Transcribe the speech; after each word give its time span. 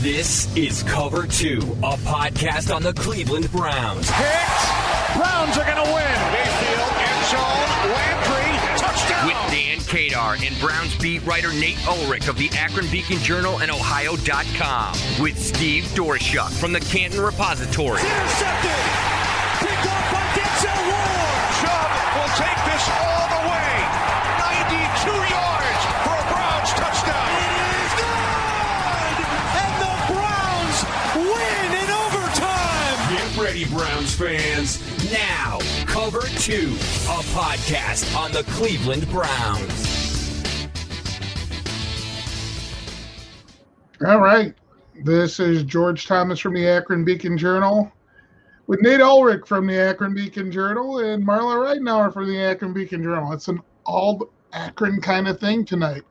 This 0.00 0.46
is 0.56 0.84
Cover 0.84 1.26
Two, 1.26 1.58
a 1.82 1.96
podcast 2.06 2.72
on 2.72 2.84
the 2.84 2.92
Cleveland 2.92 3.50
Browns. 3.50 4.08
Hit! 4.08 5.16
Browns 5.16 5.58
are 5.58 5.64
going 5.64 5.84
to 5.84 5.90
win. 5.92 6.18
Mayfield, 6.30 6.92
end 7.02 7.24
zone, 7.26 7.68
Landry, 7.90 8.78
touchdown. 8.78 9.26
With 9.26 9.50
Dan 9.50 9.78
Kadar 9.78 10.46
and 10.46 10.56
Browns 10.60 10.96
beat 10.98 11.26
writer 11.26 11.52
Nate 11.52 11.84
Ulrich 11.88 12.28
of 12.28 12.38
the 12.38 12.48
Akron 12.52 12.88
Beacon 12.92 13.18
Journal 13.18 13.60
and 13.60 13.72
Ohio.com. 13.72 14.92
With 15.20 15.36
Steve 15.36 15.82
Doerschuk 15.96 16.52
from 16.52 16.72
the 16.72 16.80
Canton 16.80 17.20
Repository. 17.20 18.00
Intercepted. 18.00 18.70
Picked 19.58 19.86
off 19.86 20.12
by 20.12 20.22
Denzel 20.38 20.78
Ward. 20.94 21.42
Chubb 21.58 21.90
will 22.14 22.32
take 22.38 22.64
this 22.70 22.88
all 22.88 23.28
the 23.30 23.47
way. 23.47 23.47
Fans. 34.18 35.12
Now, 35.12 35.60
Cover 35.86 36.22
Two, 36.40 36.74
a 37.06 37.22
podcast 37.30 38.16
on 38.16 38.32
the 38.32 38.42
Cleveland 38.50 39.08
Browns. 39.10 40.68
All 44.04 44.18
right. 44.18 44.52
This 45.04 45.38
is 45.38 45.62
George 45.62 46.08
Thomas 46.08 46.40
from 46.40 46.54
the 46.54 46.66
Akron 46.66 47.04
Beacon 47.04 47.38
Journal 47.38 47.92
with 48.66 48.82
Nate 48.82 49.00
Ulrich 49.00 49.46
from 49.46 49.68
the 49.68 49.78
Akron 49.78 50.14
Beacon 50.14 50.50
Journal 50.50 50.98
and 50.98 51.24
Marla 51.24 51.76
Ridenour 51.76 52.12
from 52.12 52.26
the 52.26 52.40
Akron 52.40 52.72
Beacon 52.72 53.04
Journal. 53.04 53.32
It's 53.32 53.46
an 53.46 53.62
all 53.86 54.28
Akron 54.52 55.00
kind 55.00 55.28
of 55.28 55.38
thing 55.38 55.64
tonight. 55.64 56.02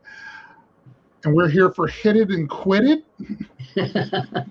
And 1.26 1.36
we're 1.36 1.50
here 1.50 1.72
for 1.72 1.88
Hit 1.88 2.16
It 2.16 2.30
and 2.30 2.50
Quit 2.50 3.04
It. 3.76 4.48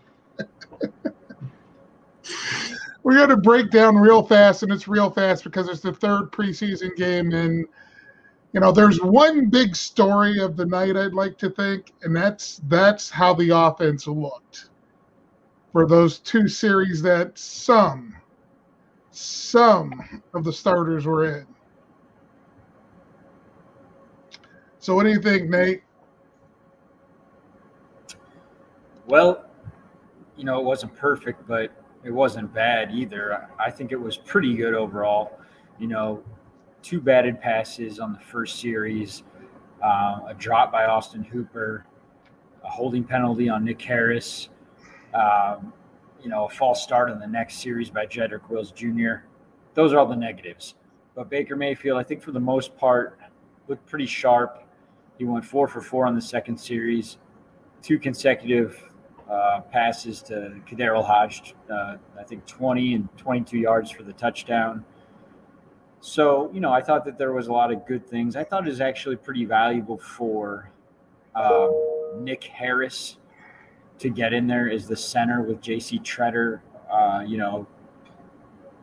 we're 3.06 3.14
going 3.14 3.28
to 3.28 3.36
break 3.36 3.70
down 3.70 3.94
real 3.94 4.20
fast, 4.20 4.64
and 4.64 4.72
it's 4.72 4.88
real 4.88 5.08
fast 5.08 5.44
because 5.44 5.68
it's 5.68 5.78
the 5.78 5.92
third 5.92 6.32
preseason 6.32 6.92
game. 6.96 7.30
And, 7.30 7.64
you 8.52 8.58
know, 8.58 8.72
there's 8.72 9.00
one 9.00 9.48
big 9.48 9.76
story 9.76 10.40
of 10.40 10.56
the 10.56 10.66
night 10.66 10.96
I'd 10.96 11.14
like 11.14 11.38
to 11.38 11.50
think, 11.50 11.92
and 12.02 12.16
that's 12.16 12.60
that's 12.66 13.08
how 13.08 13.32
the 13.32 13.50
offense 13.50 14.08
looked 14.08 14.70
for 15.70 15.86
those 15.86 16.18
two 16.18 16.48
series 16.48 17.00
that 17.02 17.38
some 17.38 18.16
some 19.12 20.20
of 20.34 20.42
the 20.42 20.52
starters 20.52 21.06
were 21.06 21.26
in. 21.26 21.46
So 24.80 24.96
what 24.96 25.04
do 25.04 25.10
you 25.10 25.22
think, 25.22 25.48
Nate? 25.48 25.84
Well, 29.06 29.44
you 30.36 30.42
know, 30.42 30.58
it 30.58 30.64
wasn't 30.64 30.92
perfect, 30.96 31.46
but 31.46 31.70
it 32.06 32.12
wasn't 32.12 32.54
bad 32.54 32.92
either. 32.92 33.48
I 33.58 33.68
think 33.68 33.90
it 33.90 34.00
was 34.00 34.16
pretty 34.16 34.54
good 34.54 34.74
overall. 34.74 35.40
You 35.80 35.88
know, 35.88 36.22
two 36.80 37.00
batted 37.00 37.40
passes 37.40 37.98
on 37.98 38.12
the 38.12 38.20
first 38.20 38.60
series, 38.60 39.24
uh, 39.84 40.20
a 40.28 40.34
drop 40.38 40.70
by 40.70 40.84
Austin 40.86 41.24
Hooper, 41.24 41.84
a 42.64 42.68
holding 42.68 43.02
penalty 43.02 43.48
on 43.48 43.64
Nick 43.64 43.82
Harris, 43.82 44.50
um, 45.14 45.72
you 46.22 46.28
know, 46.30 46.44
a 46.44 46.48
false 46.48 46.80
start 46.80 47.10
in 47.10 47.18
the 47.18 47.26
next 47.26 47.56
series 47.56 47.90
by 47.90 48.06
Jedrick 48.06 48.48
Wills 48.48 48.70
Jr. 48.70 49.24
Those 49.74 49.92
are 49.92 49.98
all 49.98 50.06
the 50.06 50.14
negatives. 50.14 50.76
But 51.16 51.28
Baker 51.28 51.56
Mayfield, 51.56 51.98
I 51.98 52.04
think 52.04 52.22
for 52.22 52.30
the 52.30 52.40
most 52.40 52.76
part, 52.76 53.18
looked 53.66 53.84
pretty 53.84 54.06
sharp. 54.06 54.62
He 55.18 55.24
went 55.24 55.44
four 55.44 55.66
for 55.66 55.80
four 55.80 56.06
on 56.06 56.14
the 56.14 56.20
second 56.20 56.56
series, 56.56 57.18
two 57.82 57.98
consecutive 57.98 58.90
uh, 59.30 59.60
passes 59.72 60.22
to 60.22 60.60
KhaDarel 60.68 61.04
Hodge, 61.04 61.54
uh, 61.70 61.96
I 62.18 62.22
think 62.22 62.46
20 62.46 62.94
and 62.94 63.08
22 63.16 63.58
yards 63.58 63.90
for 63.90 64.02
the 64.02 64.12
touchdown. 64.12 64.84
So, 66.00 66.50
you 66.52 66.60
know, 66.60 66.72
I 66.72 66.80
thought 66.82 67.04
that 67.06 67.18
there 67.18 67.32
was 67.32 67.48
a 67.48 67.52
lot 67.52 67.72
of 67.72 67.86
good 67.86 68.06
things. 68.06 68.36
I 68.36 68.44
thought 68.44 68.66
it 68.66 68.70
was 68.70 68.80
actually 68.80 69.16
pretty 69.16 69.44
valuable 69.44 69.98
for 69.98 70.70
uh, 71.34 71.68
Nick 72.18 72.44
Harris 72.44 73.16
to 73.98 74.10
get 74.10 74.32
in 74.32 74.46
there 74.46 74.70
as 74.70 74.86
the 74.86 74.96
center 74.96 75.42
with 75.42 75.60
JC 75.60 76.00
Tretter. 76.02 76.60
Uh, 76.90 77.24
you 77.26 77.38
know, 77.38 77.66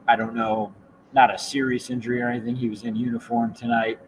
I 0.07 0.15
don't 0.15 0.35
know, 0.35 0.73
not 1.13 1.33
a 1.33 1.37
serious 1.37 1.89
injury 1.89 2.21
or 2.21 2.27
anything. 2.29 2.55
He 2.55 2.69
was 2.69 2.83
in 2.83 2.95
uniform 2.95 3.53
tonight, 3.53 3.99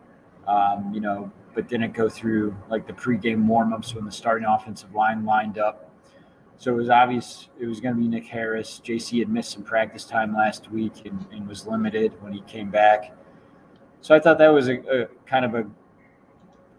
um, 0.48 0.92
you 0.94 1.00
know, 1.00 1.32
but 1.54 1.70
didn't 1.70 1.94
go 1.94 2.10
through 2.10 2.56
like 2.70 2.86
the 2.88 2.94
pregame 2.94 3.46
warmups 3.46 3.96
when 3.96 4.04
the 4.06 4.12
starting 4.12 4.46
offensive 4.46 4.94
line 4.94 5.26
lined 5.26 5.58
up. 5.58 5.85
So 6.58 6.74
it 6.74 6.78
was 6.78 6.90
obvious 6.90 7.50
it 7.60 7.66
was 7.66 7.80
going 7.80 7.96
to 7.96 8.02
be 8.02 8.08
Nick 8.08 8.26
Harris. 8.26 8.82
JC 8.84 9.20
had 9.20 9.30
missed 9.30 9.52
some 9.52 9.64
practice 9.64 10.06
time 10.06 10.34
last 10.34 10.72
week 10.72 11.06
and, 11.06 11.26
and 11.32 11.48
was 11.48 11.68
limited 11.68 12.14
when 12.22 12.34
he 12.34 12.42
came 12.42 12.70
back. 12.70 13.16
So 14.02 14.16
I 14.16 14.20
thought 14.20 14.38
that 14.38 14.50
was 14.50 14.70
a, 14.70 14.78
a 15.04 15.06
kind 15.26 15.46
of 15.46 15.56
a 15.56 15.66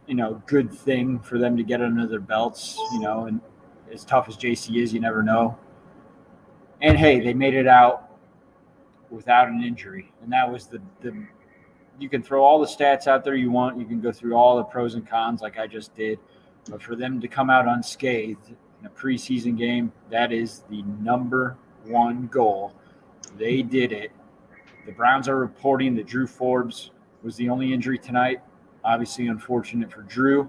you 0.07 0.15
know 0.15 0.43
good 0.47 0.73
thing 0.73 1.19
for 1.19 1.39
them 1.39 1.57
to 1.57 1.63
get 1.63 1.83
under 1.83 2.07
their 2.07 2.21
belts. 2.21 2.79
You 2.93 3.01
know, 3.01 3.27
and 3.27 3.41
as 3.93 4.05
tough 4.05 4.29
as 4.29 4.37
JC 4.37 4.83
is, 4.83 4.93
you 4.95 5.01
never 5.01 5.23
know. 5.23 5.59
And 6.81 6.97
hey, 6.97 7.21
they 7.21 7.35
made 7.35 7.55
it 7.55 7.67
out 7.67 8.11
without 9.11 9.49
an 9.49 9.63
injury, 9.63 10.13
and 10.23 10.33
that 10.33 10.51
was 10.51 10.67
the 10.67 10.81
the. 11.01 11.27
You 11.99 12.11
can 12.11 12.23
throw 12.23 12.45
all 12.45 12.61
the 12.61 12.67
stats 12.67 13.07
out 13.07 13.25
there 13.25 13.35
you 13.35 13.51
want. 13.51 13.79
You 13.79 13.87
can 13.87 14.03
go 14.03 14.13
through 14.13 14.35
all 14.35 14.57
the 14.59 14.65
pros 14.65 14.95
and 14.95 15.09
cons 15.09 15.41
like 15.41 15.59
I 15.59 15.67
just 15.67 15.95
did, 15.95 16.19
but 16.71 16.83
for 16.83 16.95
them 16.95 17.21
to 17.23 17.29
come 17.29 17.49
out 17.49 17.67
unscathed 17.67 18.55
in 18.81 18.87
a 18.87 18.91
preseason 18.91 19.57
game, 19.57 19.93
that 20.11 20.33
is 20.33 20.63
the 20.71 20.83
number 21.01 21.57
one 21.85 22.27
goal. 22.29 22.73
They 23.37 23.63
did 23.63 23.93
it. 23.93 24.13
The 24.87 24.93
Browns 24.93 25.29
are 25.29 25.37
reporting 25.37 25.95
that 25.97 26.07
Drew 26.07 26.27
Forbes 26.27 26.91
was 27.23 27.37
the 27.37 27.49
only 27.49 27.73
injury 27.73 27.99
tonight. 27.99 28.41
Obviously, 28.85 29.27
unfortunate 29.27 29.93
for 29.93 30.03
Drew. 30.03 30.49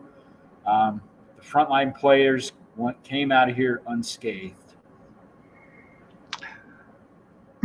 Um, 0.65 1.01
the 1.35 1.41
frontline 1.41 1.97
players 1.97 2.51
went, 2.75 3.01
came 3.03 3.31
out 3.31 3.49
of 3.49 3.55
here 3.55 3.81
unscathed. 3.87 4.75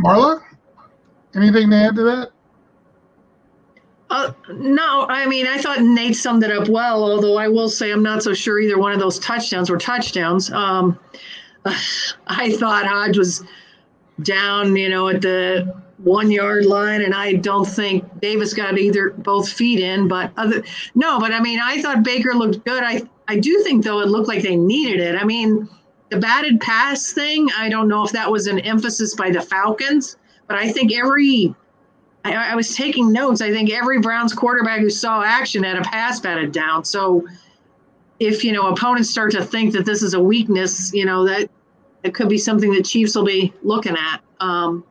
Marla, 0.03 0.41
anything 1.35 1.69
to 1.69 1.75
add 1.75 1.95
to 1.95 2.03
that? 2.03 2.29
Uh, 4.13 4.31
no, 4.51 5.07
I 5.09 5.25
mean, 5.25 5.47
I 5.47 5.57
thought 5.57 5.81
Nate 5.81 6.15
summed 6.15 6.43
it 6.43 6.51
up 6.51 6.67
well, 6.67 7.03
although 7.03 7.35
I 7.35 7.47
will 7.47 7.67
say 7.67 7.89
I'm 7.89 8.03
not 8.03 8.21
so 8.21 8.31
sure 8.31 8.59
either 8.59 8.77
one 8.77 8.91
of 8.91 8.99
those 8.99 9.17
touchdowns 9.17 9.71
were 9.71 9.79
touchdowns. 9.79 10.51
Um, 10.51 10.99
I 12.27 12.51
thought 12.51 12.85
Hodge 12.85 13.17
was 13.17 13.43
down, 14.21 14.75
you 14.75 14.87
know, 14.87 15.07
at 15.07 15.21
the 15.21 15.81
one 15.97 16.29
yard 16.29 16.67
line, 16.67 17.01
and 17.01 17.15
I 17.15 17.33
don't 17.33 17.65
think 17.65 18.05
Davis 18.21 18.53
got 18.53 18.77
either 18.77 19.09
both 19.17 19.51
feet 19.51 19.79
in. 19.79 20.07
But 20.07 20.31
other 20.37 20.63
no, 20.93 21.19
but 21.19 21.33
I 21.33 21.39
mean, 21.39 21.59
I 21.59 21.81
thought 21.81 22.03
Baker 22.03 22.35
looked 22.35 22.63
good. 22.65 22.83
I 22.83 23.01
I 23.27 23.39
do 23.39 23.63
think 23.63 23.83
though 23.83 24.01
it 24.01 24.09
looked 24.09 24.27
like 24.27 24.43
they 24.43 24.55
needed 24.55 24.99
it. 24.99 25.15
I 25.19 25.23
mean, 25.23 25.67
the 26.09 26.19
batted 26.19 26.61
pass 26.61 27.13
thing. 27.13 27.49
I 27.57 27.67
don't 27.67 27.87
know 27.87 28.05
if 28.05 28.11
that 28.11 28.29
was 28.29 28.45
an 28.45 28.59
emphasis 28.59 29.15
by 29.15 29.31
the 29.31 29.41
Falcons, 29.41 30.17
but 30.47 30.55
I 30.55 30.71
think 30.71 30.93
every 30.93 31.55
I, 32.25 32.51
I 32.51 32.55
was 32.55 32.75
taking 32.75 33.11
notes. 33.11 33.41
I 33.41 33.51
think 33.51 33.71
every 33.71 33.99
Browns 33.99 34.33
quarterback 34.33 34.79
who 34.79 34.89
saw 34.89 35.23
action 35.23 35.63
had 35.63 35.77
a 35.77 35.81
pass 35.81 36.19
batted 36.19 36.51
down. 36.51 36.85
So 36.85 37.27
if 38.19 38.43
you 38.43 38.51
know 38.51 38.67
opponents 38.67 39.09
start 39.09 39.31
to 39.31 39.43
think 39.43 39.73
that 39.73 39.85
this 39.85 40.01
is 40.01 40.13
a 40.13 40.19
weakness, 40.19 40.93
you 40.93 41.05
know 41.05 41.25
that 41.27 41.49
it 42.03 42.13
could 42.13 42.29
be 42.29 42.37
something 42.37 42.71
that 42.73 42.85
Chiefs 42.85 43.15
will 43.15 43.25
be 43.25 43.53
looking 43.63 43.95
at. 43.97 44.21
Um, 44.39 44.83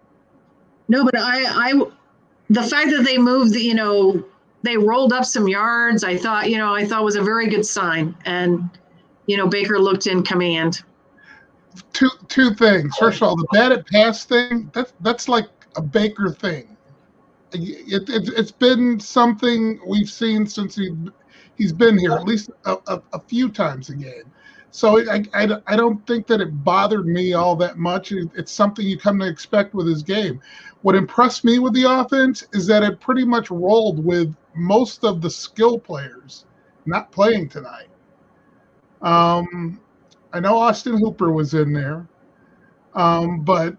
no, 0.89 1.05
but 1.05 1.17
I, 1.17 1.71
I, 1.71 1.83
the 2.51 2.63
fact 2.63 2.91
that 2.91 3.05
they 3.05 3.19
moved, 3.19 3.55
you 3.55 3.75
know, 3.75 4.25
they 4.63 4.77
rolled 4.77 5.13
up 5.13 5.25
some 5.25 5.49
yards. 5.49 6.05
I 6.05 6.17
thought, 6.17 6.51
you 6.51 6.59
know, 6.59 6.75
I 6.75 6.85
thought 6.85 7.05
was 7.05 7.17
a 7.17 7.23
very 7.23 7.49
good 7.49 7.65
sign, 7.65 8.15
and 8.25 8.69
you 9.27 9.37
know, 9.37 9.47
Baker 9.47 9.79
looked 9.79 10.07
in 10.07 10.23
command. 10.23 10.83
Two 11.93 12.11
two 12.29 12.55
things. 12.55 12.95
First 12.97 13.19
of 13.19 13.23
all, 13.25 13.37
the 13.37 13.47
batted 13.53 13.87
pass 13.87 14.25
thing. 14.25 14.71
That's 14.75 14.93
that's 15.01 15.29
like 15.29 15.49
a 15.77 15.83
Baker 15.83 16.31
thing. 16.31 16.72
It, 17.55 18.09
it, 18.09 18.29
it's 18.37 18.51
been 18.53 18.99
something 18.99 19.81
we've 19.87 20.11
seen 20.11 20.47
since 20.47 20.77
he 20.77 20.95
he's 21.57 21.73
been 21.73 21.99
here, 21.99 22.13
at 22.13 22.25
least 22.25 22.51
a, 22.65 22.77
a, 22.87 23.03
a 23.13 23.21
few 23.21 23.51
times 23.51 23.91
a 23.91 23.95
game. 23.95 24.25
So 24.71 24.99
I, 25.11 25.23
I, 25.35 25.49
I 25.67 25.77
don't 25.77 26.05
think 26.07 26.27
that 26.29 26.41
it 26.41 26.65
bothered 26.65 27.07
me 27.07 27.35
all 27.35 27.55
that 27.57 27.77
much. 27.77 28.11
It, 28.11 28.31
it's 28.35 28.51
something 28.51 28.87
you 28.87 28.99
come 28.99 29.19
to 29.19 29.27
expect 29.27 29.75
with 29.75 29.87
his 29.87 30.03
game. 30.03 30.41
What 30.81 30.95
impressed 30.95 31.45
me 31.45 31.59
with 31.59 31.75
the 31.75 31.85
offense 31.85 32.45
is 32.53 32.67
that 32.69 32.83
it 32.83 32.99
pretty 32.99 33.25
much 33.25 33.51
rolled 33.51 34.03
with 34.03 34.35
most 34.55 35.05
of 35.05 35.21
the 35.21 35.31
skill 35.31 35.79
players 35.79 36.47
not 36.87 37.13
playing 37.13 37.51
tonight. 37.51 37.89
Um, 39.03 39.79
I 40.33 40.41
know 40.41 40.57
Austin 40.57 40.99
Hooper 40.99 41.33
was 41.33 41.53
in 41.53 41.73
there, 41.73 42.07
um, 42.95 43.43
but 43.45 43.77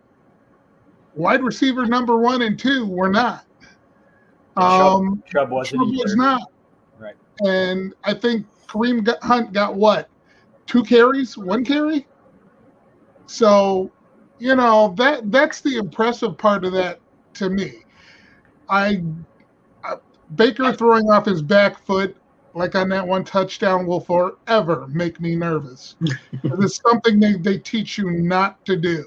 wide 1.15 1.43
receiver 1.43 1.85
number 1.85 2.17
one 2.17 2.43
and 2.43 2.57
two 2.57 2.85
were 2.85 3.09
not. 3.09 3.45
Um, 4.57 5.23
Chubb 5.31 5.49
wasn't 5.49 5.81
Chubb 5.81 5.95
was 5.95 6.15
not. 6.15 6.51
Right. 6.99 7.15
And 7.45 7.93
I 8.03 8.13
think 8.13 8.45
Kareem 8.67 9.07
Hunt 9.21 9.53
got 9.53 9.75
what? 9.75 10.09
Two 10.65 10.83
carries, 10.83 11.37
one 11.37 11.65
carry. 11.65 12.07
So, 13.25 13.91
you 14.39 14.55
know 14.55 14.93
that 14.97 15.31
that's 15.31 15.61
the 15.61 15.77
impressive 15.77 16.37
part 16.37 16.65
of 16.65 16.73
that 16.73 16.99
to 17.35 17.49
me. 17.49 17.83
I, 18.69 19.03
I 19.83 19.95
Baker 20.35 20.73
throwing 20.73 21.09
off 21.09 21.25
his 21.25 21.41
back 21.41 21.83
foot 21.85 22.15
like 22.55 22.75
on 22.75 22.89
that 22.89 23.07
one 23.07 23.23
touchdown 23.23 23.85
will 23.85 23.99
forever 23.99 24.87
make 24.89 25.19
me 25.19 25.35
nervous. 25.35 25.95
it's 26.43 26.81
something 26.81 27.19
they, 27.19 27.33
they 27.33 27.57
teach 27.57 27.97
you 27.97 28.11
not 28.11 28.63
to 28.65 28.75
do. 28.75 29.05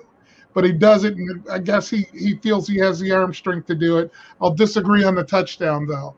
But 0.57 0.65
he 0.65 0.73
does 0.73 1.05
it, 1.05 1.15
and 1.19 1.45
I 1.51 1.59
guess 1.59 1.91
he, 1.91 2.07
he 2.15 2.37
feels 2.37 2.67
he 2.67 2.79
has 2.79 2.99
the 2.99 3.13
arm 3.13 3.35
strength 3.35 3.67
to 3.67 3.75
do 3.75 3.99
it. 3.99 4.11
I'll 4.41 4.55
disagree 4.55 5.05
on 5.05 5.15
the 5.15 5.23
touchdown 5.23 5.87
though. 5.87 6.17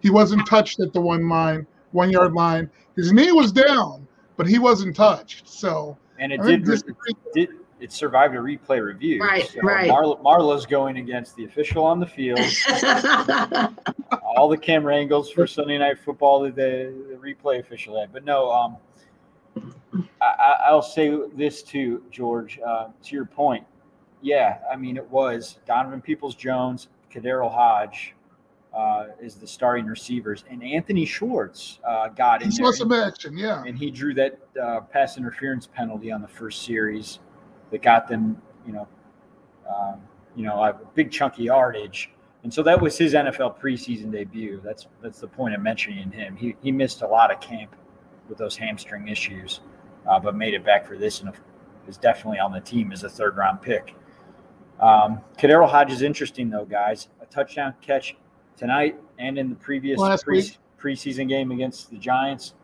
He 0.00 0.10
wasn't 0.10 0.46
touched 0.46 0.78
at 0.80 0.92
the 0.92 1.00
one 1.00 1.26
line, 1.26 1.66
one 1.92 2.10
yard 2.10 2.34
line. 2.34 2.70
His 2.96 3.14
knee 3.14 3.32
was 3.32 3.50
down, 3.50 4.06
but 4.36 4.46
he 4.46 4.58
wasn't 4.58 4.94
touched. 4.94 5.48
So 5.48 5.96
and 6.18 6.34
it 6.34 6.40
I 6.40 6.44
did, 6.48 6.64
disagree. 6.64 6.94
it 7.08 7.32
did 7.32 7.48
it 7.80 7.90
survived 7.90 8.34
a 8.34 8.38
replay 8.38 8.84
review. 8.84 9.22
Right, 9.22 9.48
so 9.48 9.62
right. 9.62 9.90
Marla, 9.90 10.20
Marla's 10.20 10.66
going 10.66 10.98
against 10.98 11.34
the 11.36 11.46
official 11.46 11.82
on 11.82 11.98
the 11.98 12.06
field. 12.06 12.40
all 14.36 14.50
the 14.50 14.58
camera 14.58 14.96
angles 14.98 15.30
for 15.30 15.46
Sunday 15.46 15.78
Night 15.78 15.98
Football 15.98 16.42
that 16.42 16.56
the, 16.56 16.92
the 17.08 17.14
replay 17.16 17.58
official 17.58 17.98
had. 17.98 18.12
But 18.12 18.26
no, 18.26 18.52
um, 18.52 18.76
I, 20.20 20.26
I- 20.26 20.64
I'll 20.66 20.82
say 20.82 21.18
this 21.34 21.62
to 21.62 22.02
George. 22.10 22.60
Uh, 22.62 22.88
to 23.04 23.16
your 23.16 23.24
point, 23.24 23.64
yeah, 24.22 24.58
I 24.70 24.76
mean 24.76 24.96
it 24.96 25.08
was 25.10 25.58
Donovan 25.66 26.00
Peoples 26.00 26.34
Jones, 26.34 26.88
KhaDarel 27.12 27.52
Hodge 27.52 28.14
uh, 28.74 29.06
is 29.20 29.36
the 29.36 29.46
starting 29.46 29.86
receivers, 29.86 30.44
and 30.50 30.62
Anthony 30.62 31.04
Schwartz 31.04 31.78
uh, 31.86 32.08
got 32.08 32.42
in 32.42 32.50
he 32.50 32.56
saw 32.56 32.70
some 32.70 32.92
action, 32.92 33.36
yeah. 33.36 33.62
and 33.66 33.78
he 33.78 33.90
drew 33.90 34.14
that 34.14 34.38
uh, 34.62 34.80
pass 34.80 35.16
interference 35.16 35.66
penalty 35.66 36.12
on 36.12 36.20
the 36.22 36.28
first 36.28 36.62
series 36.62 37.20
that 37.70 37.82
got 37.82 38.08
them, 38.08 38.40
you 38.66 38.72
know, 38.72 38.88
um, 39.68 40.00
you 40.36 40.44
know, 40.44 40.62
a 40.62 40.74
big 40.94 41.10
chunky 41.10 41.44
yardage. 41.44 42.10
And 42.44 42.54
so 42.54 42.62
that 42.62 42.80
was 42.80 42.96
his 42.96 43.14
NFL 43.14 43.58
preseason 43.60 44.12
debut. 44.12 44.60
That's 44.64 44.86
that's 45.02 45.20
the 45.20 45.26
point 45.26 45.54
of 45.54 45.60
mentioning 45.60 46.10
him. 46.12 46.36
He 46.36 46.54
he 46.62 46.70
missed 46.70 47.02
a 47.02 47.06
lot 47.06 47.32
of 47.32 47.40
camp 47.40 47.74
with 48.28 48.38
those 48.38 48.56
hamstring 48.56 49.08
issues, 49.08 49.60
uh, 50.08 50.20
but 50.20 50.36
made 50.36 50.54
it 50.54 50.64
back 50.64 50.86
for 50.86 50.96
this 50.96 51.20
and 51.20 51.32
is 51.88 51.96
definitely 51.96 52.38
on 52.38 52.52
the 52.52 52.60
team 52.60 52.92
as 52.92 53.02
a 53.02 53.08
third 53.08 53.36
round 53.36 53.60
pick. 53.60 53.94
Um, 54.80 55.20
KhaDarel 55.36 55.68
Hodge 55.68 55.92
is 55.92 56.02
interesting 56.02 56.50
though, 56.50 56.64
guys. 56.64 57.08
A 57.20 57.26
touchdown 57.26 57.74
catch 57.80 58.16
tonight 58.56 58.96
and 59.18 59.38
in 59.38 59.48
the 59.48 59.56
previous 59.56 60.00
pre- 60.22 60.56
preseason 60.80 61.28
game 61.28 61.50
against 61.50 61.90
the 61.90 61.96
Giants. 61.96 62.54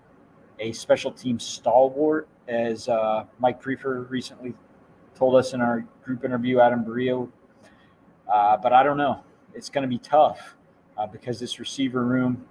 A 0.61 0.72
special 0.72 1.11
team 1.11 1.40
stalwart, 1.40 2.28
as 2.46 2.88
uh, 2.88 3.25
Mike 3.40 3.61
Priefer 3.61 4.08
recently 4.08 4.55
told 5.16 5.34
us 5.34 5.52
in 5.52 5.61
our 5.61 5.84
group 6.05 6.25
interview, 6.25 6.61
Adam 6.61 6.84
Barrio. 6.84 7.32
Uh, 8.32 8.56
but 8.56 8.72
I 8.72 8.82
don't 8.82 8.96
know. 8.96 9.25
It's 9.55 9.69
going 9.69 9.82
to 9.82 9.88
be 9.88 9.99
tough 9.99 10.56
uh, 10.96 11.06
because 11.06 11.40
this 11.40 11.58
receiver 11.58 12.05
room 12.05 12.44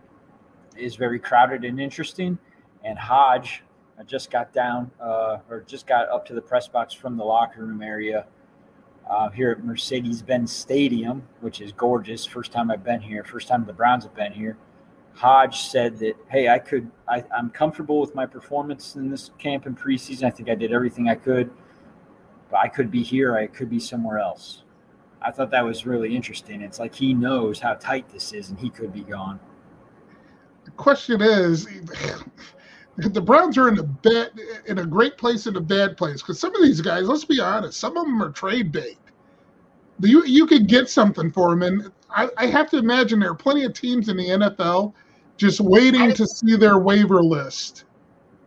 is 0.78 0.96
very 0.96 1.20
crowded 1.20 1.64
and 1.64 1.80
interesting. 1.80 2.38
And 2.84 2.98
Hodge 2.98 3.64
uh, 3.98 4.04
just 4.04 4.30
got 4.30 4.52
down 4.52 4.92
uh, 5.00 5.38
or 5.50 5.62
just 5.62 5.88
got 5.88 6.10
up 6.10 6.26
to 6.26 6.34
the 6.34 6.42
press 6.42 6.68
box 6.68 6.94
from 6.94 7.16
the 7.16 7.24
locker 7.24 7.64
room 7.64 7.82
area 7.82 8.26
uh, 9.10 9.30
here 9.30 9.52
at 9.52 9.64
Mercedes 9.64 10.22
Benz 10.22 10.52
Stadium, 10.52 11.24
which 11.42 11.62
is 11.62 11.72
gorgeous. 11.72 12.26
First 12.26 12.52
time 12.52 12.72
I've 12.72 12.84
been 12.84 13.02
here, 13.02 13.24
first 13.24 13.48
time 13.48 13.66
the 13.66 13.74
Browns 13.74 14.04
have 14.04 14.16
been 14.16 14.32
here. 14.32 14.58
Hodge 15.16 15.62
said 15.62 16.00
that, 16.00 16.16
hey, 16.30 16.50
I 16.50 16.58
could, 16.58 16.90
I, 17.08 17.24
I'm 17.36 17.50
comfortable 17.52 18.00
with 18.00 18.16
my 18.16 18.26
performance 18.26 18.96
in 18.96 19.10
this 19.10 19.30
camp 19.38 19.66
and 19.68 19.78
preseason. 19.78 20.24
I 20.24 20.32
think 20.32 20.50
I 20.50 20.56
did 20.56 20.74
everything 20.74 21.08
I 21.08 21.16
could, 21.16 21.52
but 22.50 22.58
I 22.58 22.68
could 22.68 22.90
be 22.90 23.04
here, 23.04 23.38
I 23.38 23.48
could 23.48 23.70
be 23.70 23.80
somewhere 23.80 24.18
else. 24.18 24.64
I 25.22 25.32
thought 25.32 25.52
that 25.52 25.64
was 25.64 25.86
really 25.86 26.16
interesting. 26.16 26.62
It's 26.62 26.80
like 26.80 26.96
he 26.96 27.14
knows 27.14 27.60
how 27.60 27.76
tight 27.76 28.10
this 28.10 28.34
is 28.34 28.50
and 28.50 28.60
he 28.60 28.70
could 28.70 28.92
be 28.92 29.04
gone. 29.04 29.40
The 30.66 30.72
question 30.72 31.22
is, 31.22 31.68
the 32.98 33.22
Browns 33.22 33.58
are 33.58 33.68
in 33.70 33.80
a 33.80 33.84
bad, 33.84 34.32
in 34.68 34.80
a 34.80 34.86
great 34.86 35.18
place 35.18 35.48
in 35.48 35.56
a 35.56 35.62
bad 35.62 35.98
place 35.98 36.22
because 36.22 36.40
some 36.40 36.56
of 36.56 36.62
these 36.62 36.82
guys, 36.82 37.08
let's 37.08 37.26
be 37.26 37.40
honest, 37.40 37.80
some 37.80 37.98
of 37.98 38.06
them 38.06 38.22
are 38.22 38.32
trade 38.32 38.72
bait. 38.72 38.98
You 40.00 40.24
you 40.26 40.46
could 40.46 40.68
get 40.68 40.90
something 40.90 41.32
for 41.32 41.50
them, 41.50 41.64
and 41.64 41.92
I, 42.10 42.30
I 42.38 42.48
have 42.48 42.70
to 42.72 42.78
imagine 42.78 43.20
there 43.20 43.32
are 43.32 43.36
plenty 43.36 43.64
of 43.64 43.74
teams 43.74 44.10
in 44.10 44.18
the 44.18 44.28
NFL 44.28 44.94
just 45.38 45.60
waiting 45.60 46.14
to 46.14 46.28
see 46.28 46.56
their 46.56 46.78
waiver 46.78 47.24
list. 47.24 47.86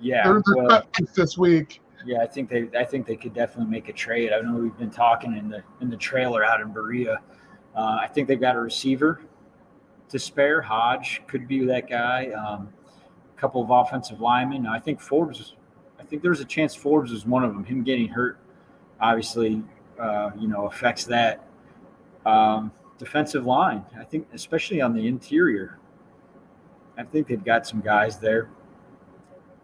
Yeah. 0.00 0.25
They're, 0.25 0.43
they're 0.46 0.64
well, 0.64 0.69
cut 0.69 1.00
list 1.00 1.14
this 1.14 1.38
week. 1.38 1.81
Yeah, 2.04 2.22
I 2.22 2.26
think 2.26 2.49
they 2.49 2.69
I 2.78 2.84
think 2.84 3.06
they 3.06 3.16
could 3.16 3.34
definitely 3.34 3.70
make 3.70 3.88
a 3.88 3.92
trade. 3.92 4.32
I 4.32 4.40
know 4.40 4.54
we've 4.54 4.78
been 4.78 4.90
talking 4.90 5.37
in 5.37 5.49
the 5.49 5.62
in 5.81 5.90
the 5.90 5.96
trailer 5.96 6.44
out 6.44 6.60
in 6.60 6.72
Berea. 6.72 7.20
Uh, 7.75 7.99
I 8.00 8.06
think 8.06 8.28
they've 8.28 8.40
got 8.40 8.54
a 8.54 8.60
receiver 8.60 9.22
to 10.08 10.19
spare. 10.19 10.62
Hodge 10.62 11.22
could 11.26 11.49
be 11.49 11.64
that 11.66 11.90
guy. 11.90 12.28
Um, 12.28 12.69
couple 13.36 13.62
of 13.62 13.70
offensive 13.70 14.20
linemen. 14.20 14.66
I 14.66 14.78
think 14.78 15.00
Forbes. 15.00 15.54
I 15.98 16.04
think 16.04 16.22
there's 16.22 16.40
a 16.40 16.44
chance 16.44 16.74
Forbes 16.74 17.12
is 17.12 17.26
one 17.26 17.42
of 17.44 17.52
them. 17.52 17.64
Him 17.64 17.82
getting 17.82 18.08
hurt, 18.08 18.38
obviously, 19.00 19.62
uh, 19.98 20.30
you 20.38 20.48
know, 20.48 20.66
affects 20.66 21.04
that. 21.04 21.48
Um, 22.24 22.72
defensive 22.98 23.44
line. 23.46 23.84
I 23.98 24.04
think, 24.04 24.28
especially 24.32 24.80
on 24.80 24.94
the 24.94 25.06
interior. 25.06 25.78
I 26.98 27.04
think 27.04 27.26
they've 27.26 27.44
got 27.44 27.66
some 27.66 27.80
guys 27.80 28.18
there. 28.18 28.48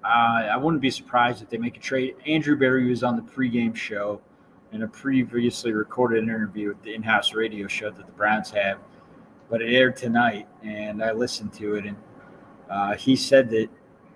Uh, 0.04 0.48
I 0.50 0.56
wouldn't 0.56 0.82
be 0.82 0.90
surprised 0.90 1.42
if 1.42 1.48
they 1.48 1.58
make 1.58 1.76
a 1.76 1.80
trade. 1.80 2.16
Andrew 2.26 2.56
Berry 2.56 2.88
was 2.88 3.02
on 3.02 3.16
the 3.16 3.22
pregame 3.22 3.75
show 3.75 4.20
in 4.72 4.82
a 4.82 4.88
previously 4.88 5.73
recorded 5.73 6.25
interview 6.25 6.68
with 6.68 6.82
the 6.82 6.94
in-house 6.94 7.35
radio 7.35 7.66
show 7.68 7.90
that 7.90 8.06
the 8.06 8.12
Browns 8.12 8.50
have, 8.50 8.78
but 9.49 9.62
it 9.62 9.73
aired 9.73 9.97
tonight, 9.97 10.49
and 10.62 11.02
I 11.02 11.12
listened 11.12 11.52
to 11.54 11.75
it, 11.76 11.85
and 11.85 11.97
uh, 12.73 12.97
he 12.97 13.14
said 13.14 13.50
that 13.50 13.69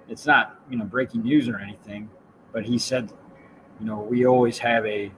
it's 0.09 0.27
not 0.27 0.61
you 0.71 0.77
know 0.77 0.85
breaking 0.85 1.23
news 1.23 1.49
or 1.49 1.59
anything, 1.59 2.09
but 2.53 2.65
he 2.65 2.79
said, 2.79 3.13
you 3.79 3.87
know, 3.87 4.01
we 4.01 4.27
always 4.27 4.59
have 4.59 4.85
a 4.87 5.13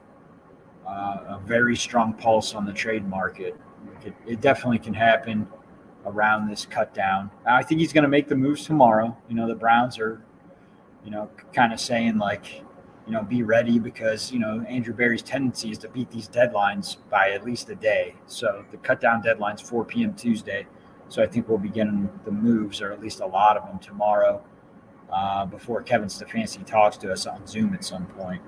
uh, 0.87 1.37
a 1.37 1.41
very 1.45 1.75
strong 1.75 2.13
pulse 2.13 2.53
on 2.53 2.65
the 2.65 2.73
trade 2.73 3.07
market. 3.07 3.55
It, 4.03 4.13
it 4.27 4.41
definitely 4.41 4.79
can 4.79 4.93
happen 4.93 5.47
around 6.05 6.49
this 6.49 6.65
cut 6.65 6.93
down. 6.93 7.31
I 7.45 7.63
think 7.63 7.79
he's 7.79 7.93
going 7.93 8.03
to 8.03 8.09
make 8.09 8.27
the 8.27 8.35
moves 8.35 8.65
tomorrow. 8.65 9.17
You 9.27 9.35
know, 9.35 9.47
the 9.47 9.55
Browns 9.55 9.99
are 9.99 10.21
you 11.03 11.11
know, 11.11 11.29
kind 11.53 11.73
of 11.73 11.79
saying 11.79 12.17
like, 12.17 12.61
you 13.05 13.13
know, 13.13 13.23
be 13.23 13.43
ready 13.43 13.79
because, 13.79 14.31
you 14.31 14.39
know, 14.39 14.63
Andrew 14.67 14.93
Berry's 14.93 15.21
tendency 15.21 15.71
is 15.71 15.77
to 15.79 15.89
beat 15.89 16.11
these 16.11 16.29
deadlines 16.29 16.97
by 17.09 17.31
at 17.31 17.43
least 17.43 17.69
a 17.69 17.75
day. 17.75 18.15
So 18.27 18.63
the 18.71 18.77
cut 18.77 19.01
down 19.01 19.21
deadline's 19.21 19.61
4 19.61 19.85
p.m. 19.85 20.13
Tuesday. 20.13 20.67
So 21.09 21.23
I 21.23 21.27
think 21.27 21.49
we'll 21.49 21.57
be 21.57 21.69
getting 21.69 22.09
the 22.23 22.31
moves, 22.31 22.81
or 22.81 22.91
at 22.91 23.01
least 23.01 23.19
a 23.19 23.25
lot 23.25 23.57
of 23.57 23.65
them, 23.67 23.79
tomorrow 23.79 24.41
uh, 25.11 25.45
before 25.45 25.81
Kevin 25.81 26.07
Stefanski 26.07 26.65
talks 26.65 26.97
to 26.97 27.11
us 27.11 27.25
on 27.25 27.45
Zoom 27.47 27.73
at 27.73 27.83
some 27.83 28.05
point. 28.05 28.41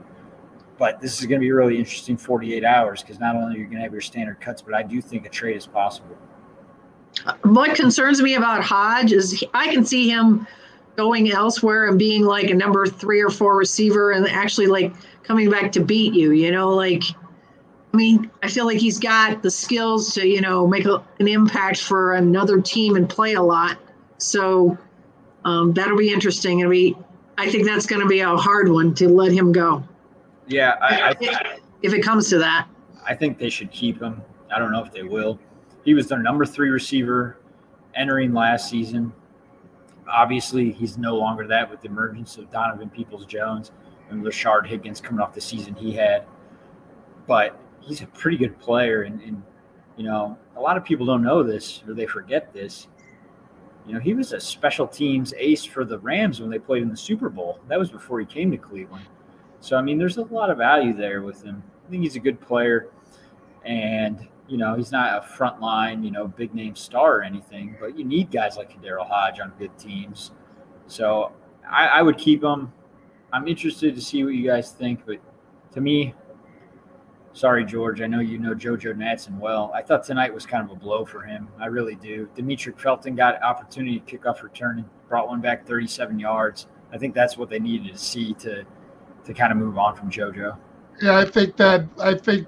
But 0.78 1.02
this 1.02 1.20
is 1.20 1.26
going 1.26 1.40
to 1.40 1.46
be 1.46 1.52
really 1.52 1.78
interesting 1.78 2.18
48 2.18 2.64
hours 2.64 3.02
because 3.02 3.20
not 3.20 3.36
only 3.36 3.56
are 3.56 3.60
you 3.60 3.66
going 3.66 3.78
to 3.78 3.84
have 3.84 3.92
your 3.92 4.02
standard 4.02 4.40
cuts, 4.40 4.62
but 4.62 4.74
I 4.74 4.84
do 4.84 5.02
think 5.02 5.26
a 5.26 5.30
trade 5.30 5.58
is 5.58 5.68
possible. 5.68 6.18
What 7.44 7.76
concerns 7.76 8.22
me 8.22 8.36
about 8.36 8.64
Hodge 8.64 9.12
is 9.12 9.44
I 9.54 9.68
can 9.72 9.86
see 9.86 10.10
him 10.10 10.48
going 10.96 11.32
elsewhere 11.32 11.88
and 11.88 11.98
being 11.98 12.26
like 12.26 12.50
a 12.50 12.54
number 12.54 12.86
three 12.86 13.22
or 13.22 13.30
four 13.30 13.58
receiver 13.58 14.12
and 14.12 14.28
actually 14.28 14.68
like 14.68 14.94
coming 15.24 15.50
back 15.50 15.72
to 15.74 15.84
beat 15.84 16.14
you, 16.14 16.32
you 16.32 16.52
know, 16.52 16.70
like 16.70 17.04
I 17.94 17.98
mean, 17.98 18.32
I 18.42 18.48
feel 18.48 18.66
like 18.66 18.78
he's 18.78 19.00
got 19.00 19.42
the 19.44 19.52
skills 19.52 20.14
to, 20.14 20.26
you 20.26 20.40
know, 20.40 20.66
make 20.66 20.86
a, 20.86 21.04
an 21.20 21.28
impact 21.28 21.82
for 21.82 22.14
another 22.14 22.62
team 22.62 22.96
and 22.96 23.10
play 23.10 23.34
a 23.34 23.42
lot. 23.42 23.78
So 24.18 24.78
um, 25.44 25.74
that'll 25.74 25.98
be 25.98 26.12
interesting. 26.12 26.62
And 26.62 26.70
we, 26.70 26.96
I 27.38 27.50
think 27.50 27.66
that's 27.66 27.86
going 27.86 28.02
to 28.02 28.08
be 28.08 28.22
a 28.22 28.36
hard 28.38 28.70
one 28.70 28.94
to 28.96 29.10
let 29.10 29.32
him 29.32 29.52
go 29.52 29.84
Yeah, 30.48 30.76
I, 30.82 31.10
I, 31.10 31.58
if 31.82 31.94
it 31.94 32.02
comes 32.02 32.30
to 32.30 32.38
that. 32.38 32.68
I 33.06 33.16
think 33.16 33.38
they 33.40 33.50
should 33.50 33.72
keep 33.72 34.02
him. 34.02 34.22
I 34.54 34.60
don't 34.60 34.72
know 34.72 34.84
if 34.84 34.92
they 34.92 35.04
will. 35.04 35.40
He 35.84 35.94
was 35.94 36.08
their 36.08 36.20
number 36.20 36.46
three 36.46 36.70
receiver 36.70 37.38
entering 37.96 38.34
last 38.34 38.70
season. 38.70 39.12
Obviously, 40.10 40.72
he's 40.72 40.98
no 40.98 41.16
longer 41.16 41.48
that 41.48 41.70
with 41.70 41.82
the 41.82 41.88
emergence 41.88 42.38
of 42.38 42.52
Donovan 42.52 42.90
Peoples 42.90 43.26
Jones. 43.26 43.72
and 44.10 44.24
Rashard 44.24 44.68
Higgins 44.68 45.02
coming 45.02 45.20
off 45.20 45.34
the 45.34 45.42
season 45.42 45.74
he 45.74 45.94
had. 45.94 46.26
But 47.28 47.60
he's 47.82 48.02
a 48.02 48.08
pretty 48.08 48.38
good 48.38 48.58
player, 48.60 49.04
and, 49.04 49.22
and 49.22 49.42
you 49.98 50.04
know 50.04 50.38
a 50.56 50.62
lot 50.62 50.78
of 50.78 50.84
people 50.84 51.06
don't 51.06 51.24
know 51.24 51.44
this 51.44 51.84
or 51.88 51.94
they 51.94 52.06
forget 52.06 52.54
this. 52.54 52.88
You 53.86 53.96
know, 53.96 54.00
he 54.00 54.14
was 54.14 54.32
a 54.32 54.40
special 54.40 54.88
teams 54.88 55.34
ace 55.38 55.66
for 55.66 55.84
the 55.84 55.98
Rams 56.00 56.40
when 56.40 56.52
they 56.52 56.60
played 56.60 56.84
in 56.84 56.90
the 56.90 56.98
Super 56.98 57.30
Bowl. 57.30 57.60
That 57.68 57.80
was 57.80 57.90
before 57.90 58.20
he 58.20 58.26
came 58.26 58.52
to 58.52 58.58
Cleveland. 58.58 59.06
So 59.60 59.76
I 59.76 59.82
mean, 59.82 59.98
there's 59.98 60.18
a 60.18 60.24
lot 60.24 60.50
of 60.50 60.58
value 60.58 60.94
there 60.94 61.22
with 61.22 61.44
him. 61.44 61.64
I 61.86 61.90
think 61.90 62.04
he's 62.04 62.16
a 62.16 62.20
good 62.20 62.40
player, 62.40 62.90
and 63.66 64.28
you 64.48 64.58
know, 64.58 64.76
he's 64.76 64.92
not 64.92 65.24
a 65.24 65.26
front 65.26 65.62
line, 65.62 66.04
you 66.04 66.12
know, 66.12 66.28
big 66.28 66.54
name 66.54 66.76
star 66.76 67.18
or 67.18 67.24
anything. 67.24 67.78
But 67.80 67.98
you 67.98 68.04
need 68.04 68.32
guys 68.32 68.58
like 68.58 68.80
Daryl 68.82 69.08
Hodge 69.08 69.40
on 69.40 69.54
good 69.58 69.78
teams. 69.80 70.32
So 70.88 71.32
I, 71.70 71.88
I 71.88 72.02
would 72.02 72.18
keep 72.18 72.44
him. 72.44 72.74
I'm 73.32 73.48
interested 73.48 73.96
to 73.96 74.02
see 74.02 74.26
what 74.26 74.34
you 74.34 74.46
guys 74.46 74.72
think, 74.72 75.06
but 75.06 75.20
to 75.74 75.80
me, 75.80 76.14
sorry, 77.34 77.66
George. 77.66 78.02
I 78.02 78.08
know 78.08 78.20
you 78.20 78.38
know 78.38 78.54
JoJo 78.54 78.96
Natson 78.96 79.38
well. 79.40 79.72
I 79.74 79.82
thought 79.82 80.04
tonight 80.04 80.34
was 80.34 80.46
kind 80.46 80.64
of 80.64 80.72
a 80.72 80.80
blow 80.80 81.06
for 81.06 81.22
him. 81.22 81.48
I 81.60 81.68
really 81.68 81.96
do. 81.96 82.30
Demetric 82.36 82.80
Felton 82.80 83.16
got 83.16 83.42
opportunity 83.42 84.00
to 84.00 84.06
kick 84.06 84.26
off 84.26 84.44
return 84.44 84.80
and 84.80 84.90
brought 85.08 85.28
one 85.28 85.42
back 85.42 85.66
37 85.66 86.20
yards. 86.20 86.68
I 86.94 86.98
think 86.98 87.16
that's 87.16 87.38
what 87.38 87.50
they 87.50 87.60
needed 87.60 87.94
to 87.94 87.98
see 87.98 88.34
to 88.36 88.64
to 89.24 89.34
kind 89.34 89.52
of 89.52 89.58
move 89.58 89.78
on 89.78 89.96
from 89.96 90.10
JoJo. 90.10 90.58
Yeah, 91.02 91.18
I 91.18 91.26
think 91.26 91.56
that 91.58 91.86
I 92.00 92.16
think 92.16 92.48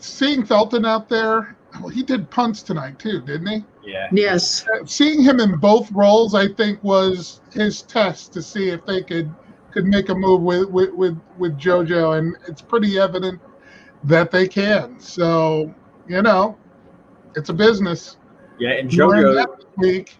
seeing 0.00 0.44
Felton 0.44 0.84
out 0.84 1.08
there, 1.08 1.56
well, 1.80 1.88
he 1.88 2.02
did 2.02 2.30
punts 2.30 2.62
tonight 2.62 2.98
too, 2.98 3.20
didn't 3.20 3.46
he? 3.46 3.64
Yeah. 3.84 4.08
Yes. 4.12 4.66
Uh, 4.68 4.84
seeing 4.86 5.22
him 5.22 5.40
in 5.40 5.56
both 5.56 5.90
roles, 5.92 6.34
I 6.34 6.48
think, 6.48 6.82
was 6.82 7.40
his 7.52 7.82
test 7.82 8.32
to 8.32 8.42
see 8.42 8.70
if 8.70 8.84
they 8.86 9.02
could 9.02 9.32
could 9.70 9.84
make 9.86 10.08
a 10.08 10.14
move 10.14 10.42
with 10.42 10.68
with 10.70 10.92
with, 10.92 11.18
with 11.38 11.58
JoJo, 11.58 12.18
and 12.18 12.36
it's 12.48 12.62
pretty 12.62 12.98
evident 12.98 13.40
that 14.04 14.30
they 14.30 14.46
can. 14.46 14.98
So 15.00 15.74
you 16.06 16.22
know, 16.22 16.58
it's 17.34 17.48
a 17.48 17.54
business. 17.54 18.16
Yeah, 18.58 18.72
and 18.72 18.88
JoJo 18.88 19.46
week. 19.76 20.16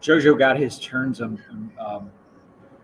JoJo 0.00 0.38
got 0.38 0.56
his 0.56 0.78
turns 0.78 1.20
on 1.20 1.72
um, 1.78 2.10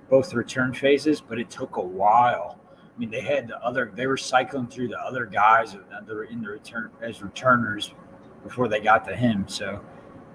both 0.09 0.35
return 0.35 0.73
phases, 0.73 1.21
but 1.21 1.39
it 1.39 1.51
took 1.51 1.77
a 1.77 1.83
while. 1.83 2.59
I 2.75 2.99
mean, 2.99 3.11
they 3.11 3.21
had 3.21 3.49
the 3.49 3.59
other; 3.65 3.93
they 3.95 4.07
were 4.07 4.17
cycling 4.17 4.67
through 4.67 4.89
the 4.89 4.99
other 4.99 5.27
guys 5.27 5.73
that 5.73 6.07
were 6.09 6.25
in 6.25 6.43
the 6.43 6.49
return 6.49 6.91
as 7.01 7.23
returners 7.23 7.95
before 8.43 8.69
they 8.69 8.81
got 8.81 9.05
to 9.07 9.15
him. 9.15 9.47
So, 9.47 9.81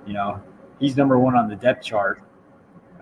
you 0.06 0.14
know, 0.14 0.42
he's 0.80 0.96
number 0.96 1.18
one 1.20 1.36
on 1.36 1.50
the 1.50 1.56
depth 1.56 1.84
chart, 1.84 2.22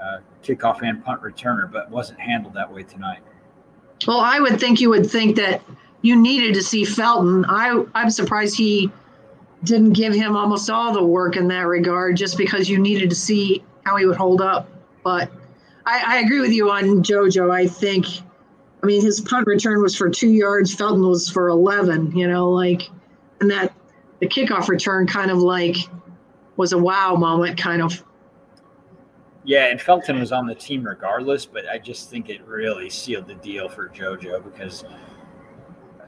uh, 0.02 0.20
kickoff 0.44 0.82
and 0.82 1.04
punt 1.04 1.22
returner, 1.22 1.72
but 1.72 1.90
wasn't 1.90 2.20
handled 2.20 2.54
that 2.56 2.72
way 2.72 2.84
tonight. 2.84 3.20
Well, 4.08 4.20
I 4.20 4.40
would 4.40 4.60
think 4.60 4.82
you 4.82 4.90
would 4.90 5.08
think 5.08 5.36
that 5.36 5.62
you 6.02 6.16
needed 6.16 6.54
to 6.56 6.64
see 6.64 6.86
Felton. 6.86 7.46
I 7.48 7.84
I'm 7.94 8.10
surprised 8.10 8.58
he 8.58 8.92
didn't 9.64 9.94
give 9.94 10.14
him 10.14 10.36
almost 10.36 10.70
all 10.70 10.92
the 10.92 11.04
work 11.04 11.38
in 11.38 11.48
that 11.50 11.68
regard, 11.68 12.18
just 12.18 12.38
because 12.38 12.70
you 12.70 12.80
needed 12.80 13.10
to 13.10 13.16
see 13.16 13.64
how 13.84 13.96
he 13.98 14.06
would 14.06 14.18
hold 14.18 14.42
up. 14.42 14.68
But 15.04 15.32
I, 15.86 16.04
I 16.06 16.18
agree 16.20 16.40
with 16.40 16.52
you 16.52 16.72
on 16.72 17.04
JoJo. 17.04 17.52
I 17.52 17.68
think, 17.68 18.06
I 18.82 18.86
mean, 18.86 19.02
his 19.02 19.22
punt 19.22 19.48
return 19.48 19.82
was 19.82 19.96
for 19.96 20.10
two 20.10 20.32
yards. 20.32 20.74
Felton 20.74 21.08
was 21.08 21.30
for 21.30 21.50
eleven. 21.50 22.16
You 22.16 22.28
know, 22.28 22.50
like, 22.50 22.90
and 23.40 23.50
that 23.52 23.74
the 24.20 24.28
kickoff 24.28 24.68
return 24.68 25.08
kind 25.08 25.32
of 25.32 25.38
like 25.38 25.76
was 26.58 26.74
a 26.74 26.78
wow 26.78 27.16
moment, 27.16 27.58
kind 27.58 27.82
of. 27.82 28.04
Yeah, 29.44 29.68
and 29.68 29.82
Felton 29.82 30.20
was 30.20 30.32
on 30.32 30.46
the 30.46 30.54
team 30.54 30.84
regardless, 30.84 31.48
but 31.48 31.68
I 31.68 31.80
just 31.80 32.12
think 32.12 32.30
it 32.30 32.46
really 32.46 32.92
sealed 32.92 33.28
the 33.28 33.34
deal 33.34 33.68
for 33.68 33.90
JoJo 33.90 34.44
because 34.44 34.86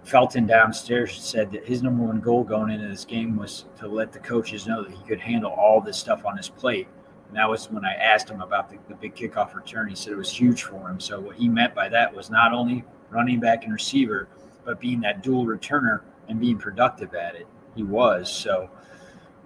Felton 0.03 0.45
downstairs 0.45 1.21
said 1.21 1.51
that 1.51 1.65
his 1.65 1.81
number 1.81 2.03
one 2.03 2.19
goal 2.19 2.43
going 2.43 2.71
into 2.71 2.87
this 2.87 3.05
game 3.05 3.37
was 3.37 3.65
to 3.77 3.87
let 3.87 4.11
the 4.11 4.19
coaches 4.19 4.67
know 4.67 4.83
that 4.83 4.91
he 4.91 5.03
could 5.05 5.19
handle 5.19 5.51
all 5.51 5.79
this 5.79 5.97
stuff 5.97 6.25
on 6.25 6.35
his 6.35 6.49
plate. 6.49 6.87
And 7.29 7.37
that 7.37 7.49
was 7.49 7.71
when 7.71 7.85
I 7.85 7.93
asked 7.93 8.29
him 8.29 8.41
about 8.41 8.69
the, 8.69 8.77
the 8.89 8.95
big 8.95 9.15
kickoff 9.15 9.55
return. 9.55 9.87
He 9.87 9.95
said 9.95 10.13
it 10.13 10.17
was 10.17 10.31
huge 10.31 10.63
for 10.63 10.89
him. 10.89 10.99
So 10.99 11.19
what 11.19 11.37
he 11.37 11.47
meant 11.47 11.73
by 11.73 11.87
that 11.89 12.13
was 12.13 12.29
not 12.29 12.53
only 12.53 12.83
running 13.09 13.39
back 13.39 13.63
and 13.63 13.73
receiver, 13.73 14.27
but 14.65 14.79
being 14.79 14.99
that 15.01 15.23
dual 15.23 15.45
returner 15.45 16.01
and 16.27 16.39
being 16.39 16.57
productive 16.57 17.13
at 17.15 17.35
it. 17.35 17.47
He 17.75 17.83
was. 17.83 18.31
So 18.31 18.69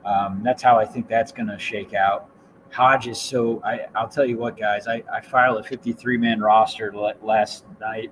um, 0.06 0.42
that's 0.44 0.64
how 0.64 0.78
I 0.80 0.86
think 0.86 1.08
that's 1.08 1.32
going 1.32 1.48
to 1.48 1.60
shake 1.60 1.94
out. 1.94 2.30
Hodge 2.72 3.08
is 3.08 3.20
so. 3.20 3.62
I, 3.64 3.88
I'll 3.96 4.10
tell 4.10 4.26
you 4.26 4.38
what, 4.38 4.58
guys. 4.58 4.88
I, 4.88 5.04
I 5.12 5.22
filed 5.22 5.60
a 5.60 5.64
53 5.64 6.18
man 6.18 6.42
roster 6.42 6.94
last 7.22 7.64
night. 7.80 8.12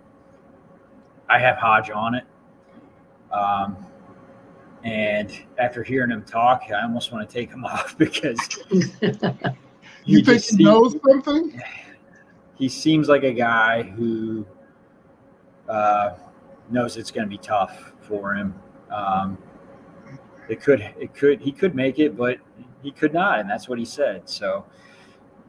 I 1.27 1.39
have 1.39 1.57
Hodge 1.57 1.89
on 1.89 2.15
it. 2.15 2.23
Um, 3.31 3.77
and 4.83 5.31
after 5.57 5.83
hearing 5.83 6.11
him 6.11 6.23
talk, 6.23 6.63
I 6.69 6.83
almost 6.83 7.11
want 7.11 7.27
to 7.27 7.33
take 7.33 7.49
him 7.51 7.65
off 7.65 7.97
because 7.97 8.39
You 10.05 10.19
he 10.19 10.23
think 10.23 10.43
he 10.43 10.63
knows 10.63 10.95
something? 11.03 11.61
he 12.55 12.69
seems 12.69 13.09
like 13.09 13.23
a 13.23 13.33
guy 13.33 13.83
who 13.83 14.45
uh, 15.67 16.11
knows 16.69 16.95
it's 16.95 17.11
going 17.11 17.25
to 17.25 17.29
be 17.29 17.39
tough 17.39 17.93
for 18.01 18.35
him. 18.35 18.53
Um, 18.91 19.37
it 20.47 20.61
could, 20.61 20.81
it 20.99 21.13
could, 21.15 21.41
he 21.41 21.51
could 21.51 21.73
make 21.73 21.97
it, 21.97 22.15
but 22.15 22.37
he 22.83 22.91
could 22.91 23.13
not, 23.13 23.39
and 23.39 23.49
that's 23.49 23.67
what 23.67 23.79
he 23.79 23.85
said. 23.85 24.29
So, 24.29 24.63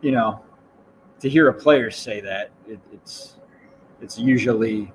you 0.01 0.11
know, 0.11 0.41
to 1.21 1.29
hear 1.29 1.49
a 1.49 1.55
player 1.55 1.91
say 1.91 2.21
that, 2.23 2.51
it, 2.67 2.81
it's, 2.93 3.37
it's 4.01 4.19
usually 4.19 4.91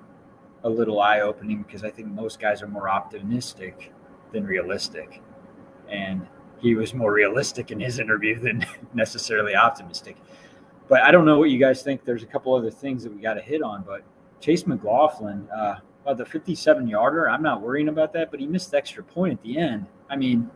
a 0.64 0.70
little 0.70 1.00
eye-opening 1.00 1.62
because 1.62 1.84
I 1.84 1.90
think 1.90 2.08
most 2.08 2.40
guys 2.40 2.62
are 2.62 2.68
more 2.68 2.88
optimistic 2.88 3.92
than 4.32 4.44
realistic, 4.44 5.20
and 5.88 6.26
he 6.58 6.74
was 6.74 6.94
more 6.94 7.12
realistic 7.12 7.70
in 7.70 7.80
his 7.80 7.98
interview 8.04 8.38
than 8.38 8.64
necessarily 8.94 9.54
optimistic. 9.54 10.16
But 10.88 11.02
I 11.02 11.10
don't 11.10 11.24
know 11.24 11.38
what 11.38 11.50
you 11.50 11.58
guys 11.58 11.82
think. 11.82 12.04
There's 12.04 12.22
a 12.22 12.26
couple 12.26 12.54
other 12.54 12.70
things 12.70 13.02
that 13.04 13.14
we 13.14 13.20
got 13.20 13.34
to 13.34 13.40
hit 13.40 13.62
on, 13.62 13.82
but 13.86 14.02
Chase 14.40 14.66
McLaughlin, 14.66 15.48
uh, 15.50 15.76
about 16.02 16.18
the 16.18 16.24
57 16.24 16.88
yarder, 16.88 17.30
I'm 17.30 17.42
not 17.42 17.62
worrying 17.62 17.88
about 17.88 18.12
that, 18.14 18.30
but 18.30 18.40
he 18.40 18.46
missed 18.46 18.72
the 18.72 18.76
extra 18.76 19.04
point 19.04 19.34
at 19.34 19.42
the 19.42 19.56
end. 19.56 19.86
I 20.10 20.16
mean, 20.16 20.50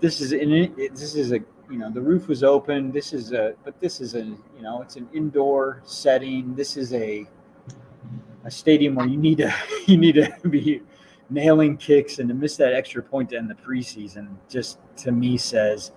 this 0.00 0.20
is 0.20 0.32
an 0.32 0.74
this 0.76 1.14
is 1.14 1.32
a 1.32 1.40
you 1.70 1.78
know 1.78 1.90
the 1.90 2.00
roof 2.00 2.28
was 2.28 2.44
open. 2.44 2.92
This 2.92 3.12
is 3.12 3.32
a 3.32 3.54
but 3.64 3.80
this 3.80 4.00
is 4.00 4.14
a 4.14 4.20
you 4.20 4.62
know 4.62 4.82
it's 4.82 4.96
an 4.96 5.08
indoor 5.12 5.82
setting. 5.84 6.54
This 6.54 6.76
is 6.76 6.92
a 6.92 7.26
a 8.44 8.50
stadium 8.50 8.94
where 8.94 9.06
you 9.06 9.16
need 9.16 9.38
to 9.38 9.54
you 9.86 9.96
need 9.96 10.14
to 10.14 10.48
be 10.48 10.82
nailing 11.30 11.76
kicks 11.76 12.18
and 12.18 12.28
to 12.28 12.34
miss 12.34 12.56
that 12.56 12.72
extra 12.72 13.02
point 13.02 13.30
to 13.30 13.36
end 13.36 13.50
the 13.50 13.54
preseason 13.54 14.28
just 14.48 14.78
to 14.96 15.12
me 15.12 15.36
says 15.36 15.92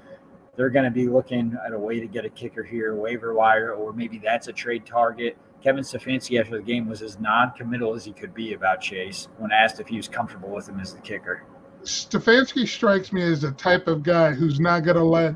they're 0.56 0.70
going 0.70 0.86
to 0.86 0.92
be 0.92 1.08
looking 1.08 1.58
at 1.66 1.74
a 1.74 1.80
way 1.80 2.00
to 2.00 2.08
get 2.08 2.26
a 2.26 2.30
kicker 2.30 2.64
here, 2.64 2.96
waiver 2.96 3.34
wire, 3.34 3.74
or 3.74 3.94
maybe 3.94 4.20
that's 4.20 4.48
a 4.48 4.54
trade 4.54 4.86
target. 4.86 5.38
Kevin 5.64 5.84
Stefanski 5.84 6.40
after 6.40 6.58
the 6.58 6.64
game 6.64 6.90
was 6.90 7.02
as 7.02 7.20
non-committal 7.20 7.94
as 7.94 8.04
he 8.04 8.12
could 8.12 8.34
be 8.34 8.54
about 8.54 8.82
Chase 8.82 9.28
when 9.38 9.52
asked 9.52 9.80
if 9.80 9.88
he 9.88 9.98
was 9.98 10.08
comfortable 10.08 10.50
with 10.50 10.68
him 10.68 10.80
as 10.80 10.94
the 10.94 11.02
kicker. 11.02 11.44
Stefanski 11.84 12.68
strikes 12.68 13.14
me 13.14 13.22
as 13.24 13.42
the 13.42 13.52
type 13.52 13.88
of 13.88 14.04
guy 14.04 14.34
who's 14.34 14.60
not 14.60 14.82
going 14.82 14.98
to 14.98 15.04
let 15.04 15.36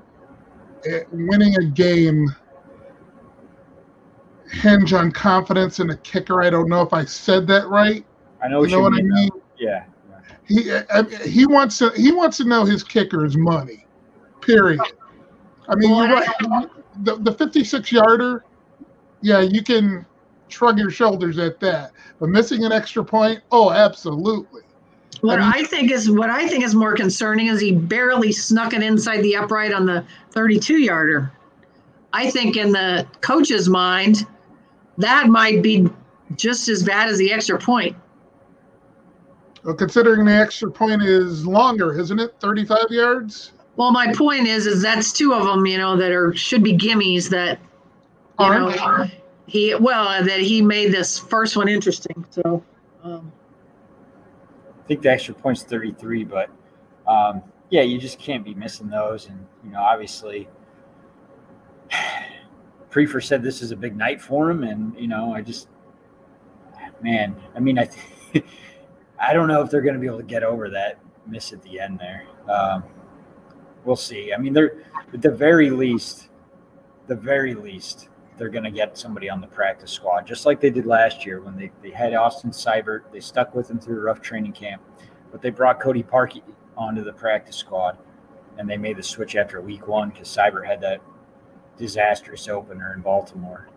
it, 0.84 1.08
winning 1.12 1.56
a 1.58 1.66
game 1.66 2.28
hinge 4.52 4.94
on 4.94 5.12
confidence 5.12 5.80
in 5.80 5.90
a 5.90 5.98
kicker. 5.98 6.42
I 6.42 6.50
don't 6.50 6.70
know 6.70 6.82
if 6.82 6.94
I 6.94 7.06
said 7.06 7.48
that 7.48 7.68
right. 7.68 8.06
I 8.44 8.48
know 8.48 8.64
You 8.64 8.70
know 8.72 8.78
you 8.78 8.84
what 8.84 8.94
I 8.94 8.98
mean. 8.98 9.14
mean? 9.14 9.30
though. 9.34 9.42
Yeah. 9.58 9.86
He 10.48 10.72
I, 10.72 11.04
he 11.28 11.46
wants 11.48 11.80
to 11.80 11.90
he 11.96 12.12
wants 12.12 12.38
to 12.38 12.46
know 12.46 12.66
his 12.66 12.84
kicker's 12.84 13.36
money. 13.36 13.86
Period. 14.42 14.80
I 15.68 15.75
mean, 15.75 15.90
you're 15.90 16.08
right. 16.08 16.28
The 17.04 17.16
the 17.16 17.32
56 17.32 17.92
yarder, 17.92 18.44
yeah, 19.22 19.40
you 19.42 19.64
can 19.64 20.06
shrug 20.48 20.78
your 20.78 20.92
shoulders 20.92 21.40
at 21.40 21.60
that. 21.62 21.92
But 22.20 22.30
missing 22.30 22.64
an 22.64 22.72
extra 22.72 23.04
point, 23.04 23.42
oh, 23.52 23.72
absolutely. 23.72 24.62
What 25.22 25.40
I 25.40 25.44
mean- 25.58 25.64
I 25.66 25.68
think 25.68 25.92
is 25.92 26.12
what 26.12 26.30
I 26.30 26.48
think 26.48 26.64
is 26.64 26.75
more 26.75 26.94
concerning 26.94 27.48
is 27.48 27.60
he 27.60 27.72
barely 27.72 28.32
snuck 28.32 28.74
it 28.74 28.84
inside 28.84 29.22
the 29.24 29.36
upright 29.36 29.74
on 29.74 29.86
the 29.88 30.06
32 30.32 30.78
yarder. 30.78 31.32
I 32.14 32.30
think 32.30 32.56
in 32.56 32.72
the 32.72 33.08
coach's 33.22 33.68
mind, 33.68 34.28
that 34.98 35.28
might 35.28 35.62
be 35.62 35.90
just 36.36 36.70
as 36.70 36.84
bad 36.84 37.10
as 37.10 37.18
the 37.18 37.32
extra 37.32 37.58
point. 37.58 37.96
Well, 39.64 39.75
considering 39.75 40.25
the 40.25 40.34
extra 40.34 40.70
point 40.70 41.02
is 41.02 41.46
longer, 41.46 42.00
isn't 42.00 42.20
it? 42.20 42.36
35 42.40 42.86
yards. 42.92 43.54
Well, 43.78 43.92
my 43.92 44.14
point 44.14 44.48
is, 44.48 44.68
is 44.68 44.82
that's 44.82 45.12
two 45.12 45.34
of 45.34 45.44
them, 45.44 45.66
you 45.66 45.78
know, 45.78 45.98
that 45.98 46.12
are 46.12 46.34
should 46.36 46.64
be 46.64 46.78
gimmies 46.78 47.30
that, 47.30 47.60
you 48.40 48.46
Aren't. 48.46 48.75
know, 48.75 49.08
he 49.48 49.75
well 49.75 50.24
that 50.24 50.40
he 50.40 50.62
made 50.62 50.92
this 50.92 51.20
first 51.20 51.56
one 51.58 51.68
interesting. 51.68 52.25
So, 52.30 52.64
um, 53.04 53.32
I 54.84 54.88
think 54.88 55.02
the 55.02 55.10
extra 55.10 55.34
point's 55.34 55.64
33, 55.64 56.24
but 56.24 56.50
um, 57.08 57.42
yeah, 57.70 57.82
you 57.82 57.98
just 57.98 58.20
can't 58.20 58.44
be 58.44 58.54
missing 58.54 58.88
those. 58.88 59.28
And, 59.28 59.46
you 59.64 59.72
know, 59.72 59.80
obviously, 59.80 60.48
Priefer 62.96 63.22
said 63.22 63.44
this 63.44 63.62
is 63.62 63.72
a 63.72 63.75
big 63.75 63.98
night 63.98 64.22
for 64.22 64.50
him. 64.50 64.64
And, 64.64 64.98
you 64.98 65.08
know, 65.08 65.34
I 65.34 65.42
just, 65.42 65.68
man, 67.02 67.36
I 67.54 67.60
mean, 67.60 67.78
I, 67.78 67.90
I 69.20 69.34
don't 69.34 69.50
know 69.50 69.62
if 69.62 69.70
they're 69.70 69.82
going 69.82 69.96
to 69.96 70.00
be 70.00 70.08
able 70.08 70.20
to 70.20 70.24
get 70.24 70.44
over 70.44 70.70
that 70.70 71.00
miss 71.28 71.52
at 71.52 71.62
the 71.62 71.78
end 71.78 72.00
there. 72.00 72.24
Um, 72.50 72.86
we'll 73.84 73.98
see. 73.98 74.32
I 74.32 74.38
mean, 74.38 74.54
they're 74.54 74.86
at 75.14 75.22
the 75.22 75.30
very 75.30 75.70
least, 75.72 76.30
the 77.08 77.16
very 77.16 77.54
least, 77.54 78.08
they're 78.38 78.50
going 78.50 78.64
to 78.64 78.72
get 78.72 78.98
somebody 78.98 79.30
on 79.30 79.42
the 79.42 79.48
practice 79.48 79.92
squad, 79.92 80.25
just 80.25 80.46
like 80.46 80.62
they 80.62 80.70
did 80.70 80.86
last 80.86 81.25
year 81.25 81.42
when 81.42 81.58
they, 81.58 81.72
they 81.82 81.92
had 81.92 82.14
Austin 82.14 82.52
Seibert. 82.52 83.12
They 83.12 83.20
stuck 83.20 83.54
with 83.56 83.70
him 83.70 83.78
through 83.78 83.98
a 83.98 84.04
rough 84.04 84.22
training 84.22 84.54
camp, 84.54 84.82
but 85.34 85.42
they 85.42 85.50
brought 85.50 85.82
Cody 85.82 86.04
Parkey 86.04 86.44
onto 86.78 87.04
the 87.04 87.14
practice 87.14 87.58
squad, 87.58 87.98
and 88.58 88.70
they 88.70 88.78
made 88.78 88.96
the 88.96 89.04
switch 89.04 89.36
after 89.36 89.60
week 89.60 89.88
one 89.88 90.12
because 90.12 90.30
Seibert 90.30 90.66
had 90.66 90.80
that 90.82 91.02
disastrous 91.77 92.48
opener 92.48 92.94
in 92.94 93.01
Baltimore. 93.01 93.67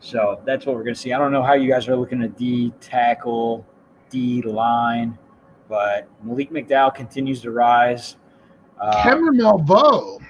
So 0.00 0.40
that's 0.44 0.66
what 0.66 0.76
we're 0.76 0.84
going 0.84 0.94
to 0.94 1.00
see. 1.00 1.12
I 1.12 1.18
don't 1.18 1.32
know 1.32 1.42
how 1.42 1.54
you 1.54 1.70
guys 1.70 1.88
are 1.88 1.96
looking 1.96 2.22
at 2.22 2.36
D 2.36 2.72
tackle, 2.80 3.66
D 4.10 4.42
line, 4.42 5.18
but 5.68 6.08
Malik 6.22 6.50
McDowell 6.50 6.94
continues 6.94 7.42
to 7.42 7.50
rise. 7.50 8.16
Uh, 8.80 9.02
Cameron 9.02 9.38
Malveaux. 9.38 10.20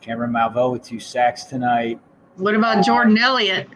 Cameron 0.00 0.32
Malveaux 0.32 0.72
with 0.72 0.82
two 0.82 1.00
sacks 1.00 1.44
tonight. 1.44 1.98
What 2.36 2.54
about 2.54 2.84
Jordan 2.84 3.18
Elliott? 3.18 3.68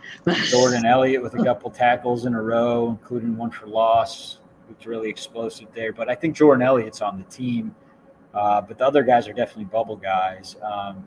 Jordan 0.45 0.87
Elliott 0.87 1.23
with 1.23 1.35
a 1.35 1.43
couple 1.43 1.71
tackles 1.71 2.26
in 2.26 2.35
a 2.35 2.41
row, 2.41 2.91
including 2.91 3.37
one 3.37 3.50
for 3.50 3.67
loss, 3.67 4.38
which 4.69 4.87
really 4.87 5.11
explosive 5.11 5.69
there. 5.75 5.93
But 5.93 6.09
I 6.09 6.14
think 6.14 6.37
Jordan 6.37 6.62
Elliott's 6.62 7.02
on 7.02 7.19
the 7.19 7.25
team. 7.25 7.75
Uh, 8.33 8.61
but 8.61 8.79
the 8.79 8.87
other 8.87 9.02
guys 9.02 9.26
are 9.26 9.33
definitely 9.33 9.64
bubble 9.64 9.97
guys. 9.97 10.57
Um, 10.62 11.05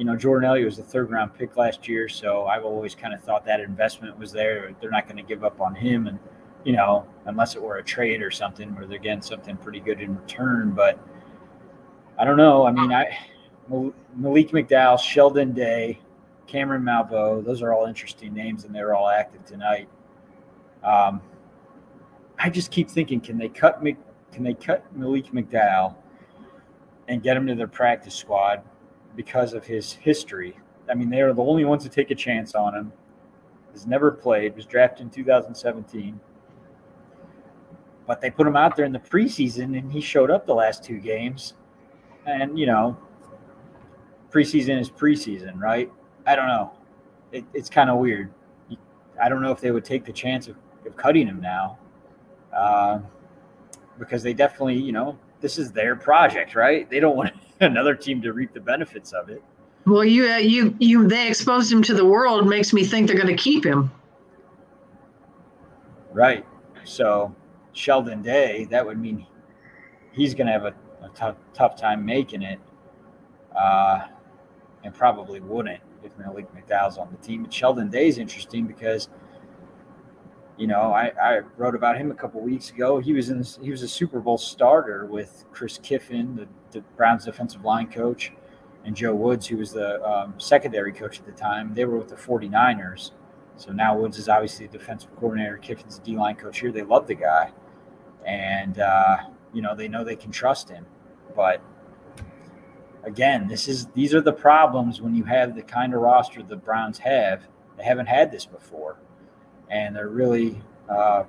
you 0.00 0.06
know, 0.06 0.16
Jordan 0.16 0.48
Elliott 0.48 0.64
was 0.64 0.78
the 0.78 0.82
third 0.82 1.10
round 1.10 1.34
pick 1.34 1.58
last 1.58 1.86
year, 1.86 2.08
so 2.08 2.46
I've 2.46 2.64
always 2.64 2.94
kind 2.94 3.12
of 3.12 3.22
thought 3.22 3.44
that 3.44 3.60
investment 3.60 4.18
was 4.18 4.32
there. 4.32 4.74
They're 4.80 4.90
not 4.90 5.04
going 5.04 5.18
to 5.18 5.22
give 5.22 5.44
up 5.44 5.60
on 5.60 5.74
him, 5.74 6.06
and 6.06 6.18
you 6.64 6.72
know, 6.72 7.06
unless 7.26 7.54
it 7.54 7.60
were 7.60 7.76
a 7.76 7.84
trade 7.84 8.22
or 8.22 8.30
something 8.30 8.74
where 8.74 8.86
they're 8.86 8.98
getting 8.98 9.20
something 9.20 9.58
pretty 9.58 9.78
good 9.78 10.00
in 10.00 10.16
return. 10.16 10.70
But 10.70 10.98
I 12.18 12.24
don't 12.24 12.38
know. 12.38 12.64
I 12.64 12.72
mean, 12.72 12.90
I 12.90 13.14
Malik 14.16 14.52
McDowell, 14.52 14.98
Sheldon 14.98 15.52
Day, 15.52 16.00
Cameron 16.46 16.82
Malveaux, 16.82 17.44
those 17.44 17.60
are 17.60 17.74
all 17.74 17.84
interesting 17.84 18.32
names, 18.32 18.64
and 18.64 18.74
they're 18.74 18.94
all 18.94 19.10
active 19.10 19.44
tonight. 19.44 19.86
Um, 20.82 21.20
I 22.38 22.48
just 22.48 22.70
keep 22.70 22.88
thinking, 22.88 23.20
can 23.20 23.36
they 23.36 23.50
cut 23.50 23.82
can 24.32 24.44
they 24.44 24.54
cut 24.54 24.82
Malik 24.96 25.26
McDowell 25.26 25.94
and 27.06 27.22
get 27.22 27.36
him 27.36 27.46
to 27.48 27.54
their 27.54 27.68
practice 27.68 28.14
squad 28.14 28.62
because 29.16 29.52
of 29.52 29.64
his 29.64 29.92
history? 29.92 30.56
I 30.88 30.94
mean, 30.94 31.10
they 31.10 31.20
are 31.20 31.32
the 31.32 31.42
only 31.42 31.64
ones 31.64 31.82
to 31.84 31.88
take 31.88 32.10
a 32.10 32.14
chance 32.14 32.54
on 32.54 32.74
him. 32.74 32.92
Has 33.72 33.86
never 33.86 34.10
played. 34.10 34.56
Was 34.56 34.66
drafted 34.66 35.02
in 35.02 35.10
2017, 35.10 36.18
but 38.06 38.20
they 38.20 38.30
put 38.30 38.46
him 38.46 38.56
out 38.56 38.74
there 38.74 38.84
in 38.84 38.92
the 38.92 38.98
preseason, 38.98 39.78
and 39.78 39.92
he 39.92 40.00
showed 40.00 40.30
up 40.30 40.44
the 40.44 40.54
last 40.54 40.82
two 40.82 40.98
games. 40.98 41.54
And 42.26 42.58
you 42.58 42.66
know, 42.66 42.98
preseason 44.30 44.80
is 44.80 44.90
preseason, 44.90 45.60
right? 45.60 45.90
I 46.26 46.34
don't 46.34 46.48
know. 46.48 46.72
It, 47.30 47.44
it's 47.54 47.70
kind 47.70 47.90
of 47.90 47.98
weird. 47.98 48.32
I 49.22 49.28
don't 49.28 49.42
know 49.42 49.52
if 49.52 49.60
they 49.60 49.70
would 49.70 49.84
take 49.84 50.04
the 50.04 50.12
chance 50.12 50.48
of, 50.48 50.56
of 50.86 50.96
cutting 50.96 51.26
him 51.26 51.40
now, 51.40 51.78
uh, 52.52 52.98
because 53.98 54.22
they 54.22 54.32
definitely, 54.32 54.76
you 54.76 54.92
know, 54.92 55.18
this 55.40 55.58
is 55.58 55.72
their 55.72 55.96
project, 55.96 56.54
right? 56.54 56.88
They 56.88 57.00
don't 57.00 57.16
want 57.16 57.32
another 57.60 57.94
team 57.94 58.22
to 58.22 58.32
reap 58.32 58.52
the 58.52 58.60
benefits 58.60 59.12
of 59.12 59.28
it. 59.28 59.42
Well, 59.86 60.04
you, 60.04 60.30
uh, 60.30 60.36
you, 60.36 60.76
you, 60.78 61.08
they 61.08 61.28
exposed 61.28 61.72
him 61.72 61.82
to 61.84 61.94
the 61.94 62.04
world. 62.04 62.46
Makes 62.46 62.72
me 62.72 62.84
think 62.84 63.06
they're 63.06 63.16
going 63.16 63.34
to 63.34 63.42
keep 63.42 63.64
him. 63.64 63.90
Right. 66.12 66.44
So 66.84 67.34
Sheldon 67.72 68.22
Day, 68.22 68.66
that 68.70 68.84
would 68.84 68.98
mean 68.98 69.26
he's 70.12 70.34
going 70.34 70.46
to 70.46 70.52
have 70.52 70.64
a, 70.64 70.74
a 71.02 71.08
tough, 71.14 71.36
tough 71.54 71.76
time 71.76 72.04
making 72.04 72.42
it, 72.42 72.60
uh, 73.58 74.06
and 74.84 74.94
probably 74.94 75.40
wouldn't 75.40 75.80
if 76.02 76.16
Malik 76.18 76.46
McDowell's 76.54 76.98
on 76.98 77.08
the 77.10 77.26
team. 77.26 77.44
But 77.44 77.52
Sheldon 77.52 77.90
Day 77.90 78.08
is 78.08 78.18
interesting 78.18 78.66
because, 78.66 79.08
you 80.60 80.66
know, 80.66 80.92
I, 80.92 81.10
I 81.20 81.40
wrote 81.56 81.74
about 81.74 81.96
him 81.96 82.10
a 82.10 82.14
couple 82.14 82.42
weeks 82.42 82.68
ago. 82.68 82.98
He 82.98 83.14
was 83.14 83.30
in 83.30 83.38
this, 83.38 83.58
he 83.62 83.70
was 83.70 83.82
a 83.82 83.88
Super 83.88 84.20
Bowl 84.20 84.36
starter 84.36 85.06
with 85.06 85.46
Chris 85.52 85.78
Kiffin, 85.78 86.36
the, 86.36 86.46
the 86.70 86.82
Browns 86.98 87.24
defensive 87.24 87.64
line 87.64 87.90
coach, 87.90 88.32
and 88.84 88.94
Joe 88.94 89.14
Woods, 89.14 89.46
who 89.46 89.56
was 89.56 89.72
the 89.72 90.02
um, 90.06 90.34
secondary 90.36 90.92
coach 90.92 91.18
at 91.18 91.24
the 91.24 91.32
time. 91.32 91.72
They 91.72 91.86
were 91.86 91.96
with 91.96 92.08
the 92.08 92.16
49ers. 92.16 93.12
So 93.56 93.72
now 93.72 93.96
Woods 93.96 94.18
is 94.18 94.28
obviously 94.28 94.66
the 94.66 94.76
defensive 94.76 95.10
coordinator. 95.16 95.56
Kiffin's 95.56 95.98
D 95.98 96.14
line 96.14 96.36
coach 96.36 96.60
here. 96.60 96.72
They 96.72 96.82
love 96.82 97.06
the 97.06 97.14
guy. 97.14 97.52
And, 98.26 98.80
uh, 98.80 99.16
you 99.54 99.62
know, 99.62 99.74
they 99.74 99.88
know 99.88 100.04
they 100.04 100.14
can 100.14 100.30
trust 100.30 100.68
him. 100.68 100.84
But 101.34 101.62
again, 103.04 103.48
this 103.48 103.66
is 103.66 103.86
these 103.94 104.12
are 104.14 104.20
the 104.20 104.32
problems 104.32 105.00
when 105.00 105.14
you 105.14 105.24
have 105.24 105.54
the 105.54 105.62
kind 105.62 105.94
of 105.94 106.00
roster 106.00 106.42
the 106.42 106.56
Browns 106.56 106.98
have. 106.98 107.46
They 107.78 107.84
haven't 107.84 108.06
had 108.06 108.30
this 108.30 108.44
before, 108.44 108.98
and 109.70 109.94
they're 109.94 110.08
really, 110.08 110.60
uh, 110.88 111.24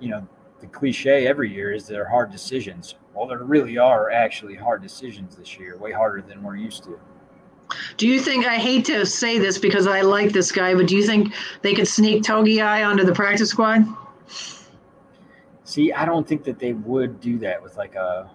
you 0.00 0.08
know, 0.08 0.26
the 0.60 0.66
cliche 0.66 1.26
every 1.26 1.52
year 1.52 1.72
is 1.72 1.86
they're 1.86 2.08
hard 2.08 2.30
decisions. 2.30 2.94
Well, 3.14 3.26
there 3.26 3.42
really 3.42 3.78
are 3.78 4.10
actually 4.10 4.54
hard 4.54 4.82
decisions 4.82 5.36
this 5.36 5.58
year, 5.58 5.76
way 5.76 5.92
harder 5.92 6.22
than 6.22 6.42
we're 6.42 6.56
used 6.56 6.84
to. 6.84 6.98
Do 7.96 8.08
you 8.08 8.20
think 8.20 8.46
I 8.46 8.56
hate 8.56 8.84
to 8.86 9.06
say 9.06 9.38
this 9.38 9.58
because 9.58 9.86
I 9.86 10.00
like 10.00 10.32
this 10.32 10.50
guy, 10.50 10.74
but 10.74 10.88
do 10.88 10.96
you 10.96 11.04
think 11.04 11.34
they 11.62 11.74
could 11.74 11.86
sneak 11.86 12.22
Togiai 12.22 12.86
onto 12.86 13.04
the 13.04 13.12
practice 13.12 13.50
squad? 13.50 13.84
See, 15.64 15.92
I 15.92 16.04
don't 16.04 16.26
think 16.26 16.42
that 16.44 16.58
they 16.58 16.72
would 16.72 17.20
do 17.20 17.38
that 17.38 17.62
with 17.62 17.76
like 17.76 17.94
a 17.94 18.30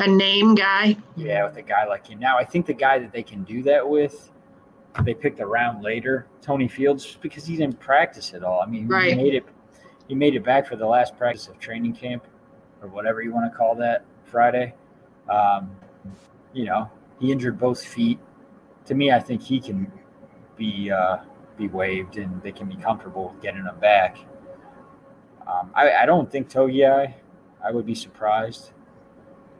a 0.00 0.06
name 0.08 0.54
guy. 0.54 0.96
Yeah, 1.16 1.46
with 1.46 1.56
a 1.56 1.62
guy 1.62 1.86
like 1.86 2.06
him. 2.06 2.18
Now, 2.18 2.38
I 2.38 2.44
think 2.44 2.66
the 2.66 2.74
guy 2.74 2.98
that 2.98 3.12
they 3.12 3.22
can 3.22 3.44
do 3.44 3.62
that 3.64 3.86
with, 3.88 4.30
they 5.04 5.14
picked 5.14 5.40
a 5.40 5.46
round 5.46 5.82
later, 5.82 6.26
Tony 6.40 6.68
Fields, 6.68 7.18
because 7.20 7.44
he 7.44 7.56
didn't 7.56 7.78
practice 7.78 8.34
at 8.34 8.42
all. 8.42 8.60
I 8.60 8.66
mean, 8.66 8.88
right. 8.88 9.10
he 9.10 9.16
made 9.16 9.34
it. 9.34 9.44
He 10.08 10.14
made 10.14 10.34
it 10.34 10.44
back 10.44 10.66
for 10.66 10.76
the 10.76 10.86
last 10.86 11.16
practice 11.16 11.48
of 11.48 11.58
training 11.58 11.94
camp, 11.94 12.24
or 12.80 12.88
whatever 12.88 13.22
you 13.22 13.32
want 13.32 13.50
to 13.50 13.56
call 13.56 13.74
that, 13.76 14.04
Friday. 14.24 14.74
Um, 15.28 15.70
you 16.52 16.64
know, 16.64 16.90
he 17.20 17.32
injured 17.32 17.58
both 17.58 17.84
feet. 17.84 18.18
To 18.86 18.94
me, 18.94 19.10
I 19.10 19.18
think 19.18 19.42
he 19.42 19.60
can 19.60 19.90
be 20.56 20.90
uh, 20.90 21.18
be 21.56 21.68
waived, 21.68 22.18
and 22.18 22.40
they 22.42 22.52
can 22.52 22.68
be 22.68 22.76
comfortable 22.76 23.34
getting 23.42 23.64
him 23.64 23.78
back. 23.80 24.18
Um, 25.46 25.70
I, 25.74 25.92
I 25.92 26.06
don't 26.06 26.30
think 26.30 26.48
Togi. 26.48 26.84
I 26.86 27.70
would 27.70 27.86
be 27.86 27.94
surprised. 27.94 28.70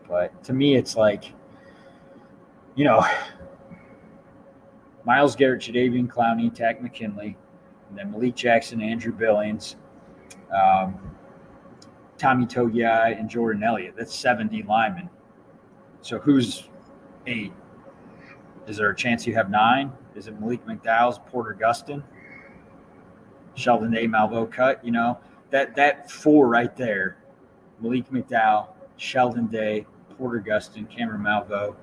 But 0.09 0.45
to 0.45 0.53
me, 0.53 0.77
it's 0.77 0.97
like, 0.97 1.33
you 2.77 2.85
know, 2.85 3.05
Myles 5.07 5.37
Garrett, 5.37 5.63
Jadeveon 5.63 6.09
Clowney, 6.09 6.53
Takk 6.53 6.83
McKinley, 6.83 7.37
and 7.89 7.97
then 7.97 8.11
Malik 8.11 8.35
Jackson, 8.35 8.83
Andrew 8.83 9.13
Billings, 9.13 9.77
um, 10.53 10.99
Tommy 12.19 12.45
Togiai, 12.45 13.19
and 13.19 13.31
Jordan 13.31 13.63
Elliott. 13.63 13.95
That's 13.97 14.15
70 14.15 14.65
linemen. 14.65 15.09
So 16.03 16.19
who's 16.19 16.65
eight? 17.29 17.53
Is 18.67 18.77
there 18.77 18.91
a 18.91 18.97
chance 18.97 19.27
you 19.27 19.35
have 19.35 19.49
nine? 19.49 19.93
Is 20.17 20.27
it 20.27 20.41
Malik 20.41 20.67
McDowell's 20.67 21.21
Porter 21.31 21.57
Gustin? 21.59 22.03
Sheldon 23.55 23.97
A. 23.97 24.09
Malveaux 24.09 24.51
cut, 24.51 24.85
you 24.85 24.91
know, 24.91 25.19
that 25.51 25.77
that 25.77 26.11
four 26.11 26.49
right 26.49 26.77
there, 26.77 27.17
Malik 27.81 28.11
McDowell, 28.11 28.69
Sheldon 28.97 29.47
Day, 29.47 29.87
Porter 30.19 30.41
Gustin, 30.41 30.91
Cameron 30.91 31.23
Malveaux. 31.23 31.77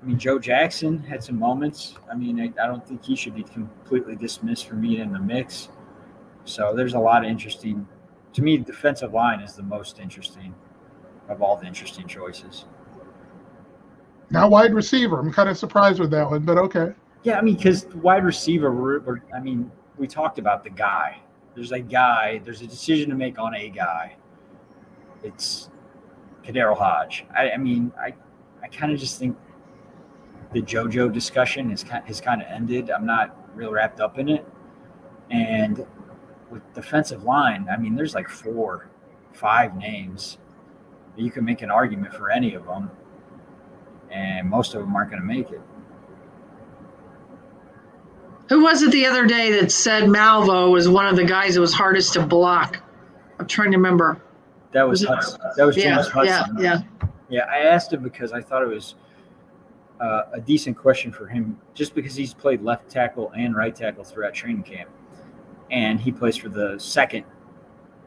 I 0.00 0.06
mean, 0.06 0.18
Joe 0.18 0.38
Jackson 0.38 1.02
had 1.02 1.22
some 1.24 1.38
moments. 1.38 1.96
I 2.10 2.14
mean, 2.14 2.40
I, 2.40 2.62
I 2.62 2.66
don't 2.66 2.86
think 2.86 3.04
he 3.04 3.16
should 3.16 3.34
be 3.34 3.42
completely 3.42 4.14
dismissed 4.14 4.68
from 4.68 4.80
being 4.80 5.00
in 5.00 5.12
the 5.12 5.18
mix. 5.18 5.68
So 6.44 6.72
there's 6.74 6.94
a 6.94 6.98
lot 6.98 7.24
of 7.24 7.30
interesting. 7.30 7.86
To 8.34 8.42
me, 8.42 8.58
defensive 8.58 9.12
line 9.12 9.40
is 9.40 9.54
the 9.54 9.62
most 9.62 9.98
interesting 9.98 10.54
of 11.28 11.42
all 11.42 11.56
the 11.56 11.66
interesting 11.66 12.06
choices. 12.06 12.64
Now, 14.30 14.48
wide 14.48 14.72
receiver. 14.72 15.18
I'm 15.18 15.32
kind 15.32 15.48
of 15.48 15.58
surprised 15.58 16.00
with 16.00 16.10
that 16.10 16.30
one, 16.30 16.44
but 16.44 16.58
okay. 16.58 16.92
Yeah, 17.24 17.38
I 17.38 17.42
mean, 17.42 17.56
because 17.56 17.86
wide 17.96 18.24
receiver, 18.24 18.70
we're, 18.70 19.00
we're, 19.00 19.20
I 19.34 19.40
mean, 19.40 19.70
we 19.96 20.06
talked 20.06 20.38
about 20.38 20.62
the 20.62 20.70
guy. 20.70 21.18
There's 21.54 21.72
a 21.72 21.80
guy. 21.80 22.40
There's 22.44 22.60
a 22.60 22.66
decision 22.66 23.10
to 23.10 23.16
make 23.16 23.38
on 23.38 23.54
a 23.54 23.68
guy. 23.68 24.16
It's 25.24 25.70
KhaDarel 26.44 26.76
Hodge. 26.76 27.26
I, 27.36 27.50
I 27.52 27.56
mean, 27.56 27.92
I, 27.98 28.14
I 28.62 28.68
kind 28.68 28.92
of 28.92 29.00
just 29.00 29.18
think 29.18 29.36
the 30.52 30.62
JoJo 30.62 31.12
discussion 31.12 31.70
is 31.70 31.84
kind 31.84 32.04
has 32.06 32.20
kind 32.20 32.40
of 32.42 32.48
ended. 32.48 32.90
I'm 32.90 33.06
not 33.06 33.36
real 33.54 33.70
wrapped 33.72 34.00
up 34.00 34.18
in 34.18 34.28
it. 34.28 34.46
And 35.30 35.86
with 36.50 36.62
defensive 36.74 37.24
line, 37.24 37.68
I 37.70 37.76
mean, 37.76 37.94
there's 37.94 38.14
like 38.14 38.28
four, 38.28 38.88
five 39.32 39.76
names. 39.76 40.38
You 41.16 41.30
can 41.30 41.44
make 41.44 41.62
an 41.62 41.70
argument 41.70 42.14
for 42.14 42.30
any 42.30 42.54
of 42.54 42.64
them, 42.64 42.90
and 44.10 44.48
most 44.48 44.74
of 44.74 44.80
them 44.80 44.94
aren't 44.96 45.10
going 45.10 45.20
to 45.20 45.26
make 45.26 45.50
it. 45.50 45.60
Who 48.48 48.62
was 48.62 48.82
it 48.82 48.92
the 48.92 49.04
other 49.04 49.26
day 49.26 49.52
that 49.60 49.70
said 49.70 50.04
Malveaux 50.04 50.70
was 50.72 50.88
one 50.88 51.06
of 51.06 51.16
the 51.16 51.24
guys 51.24 51.54
that 51.56 51.60
was 51.60 51.74
hardest 51.74 52.14
to 52.14 52.24
block? 52.24 52.80
I'm 53.38 53.46
trying 53.46 53.70
to 53.72 53.76
remember. 53.76 54.22
That 54.72 54.88
was 54.88 55.04
Hudson. 55.04 55.38
That 55.56 55.66
was 55.66 55.76
Yeah, 55.76 55.96
James 55.96 56.06
yeah, 56.06 56.12
Hudson. 56.42 56.56
yeah. 56.58 56.80
Yeah, 57.30 57.44
I 57.50 57.58
asked 57.58 57.92
him 57.92 58.02
because 58.02 58.32
I 58.32 58.40
thought 58.40 58.62
it 58.62 58.68
was 58.68 58.94
uh, 60.00 60.22
a 60.32 60.40
decent 60.40 60.76
question 60.76 61.12
for 61.12 61.26
him, 61.26 61.58
just 61.74 61.94
because 61.94 62.14
he's 62.14 62.34
played 62.34 62.62
left 62.62 62.88
tackle 62.88 63.32
and 63.36 63.56
right 63.56 63.74
tackle 63.74 64.04
throughout 64.04 64.34
training 64.34 64.62
camp, 64.62 64.88
and 65.70 66.00
he 66.00 66.12
plays 66.12 66.36
for 66.36 66.48
the 66.48 66.78
second 66.78 67.24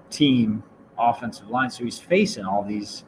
team 0.10 0.64
offensive 0.98 1.50
line, 1.50 1.70
so 1.70 1.84
he's 1.84 2.00
facing 2.00 2.46
all 2.46 2.64
these, 2.64 3.04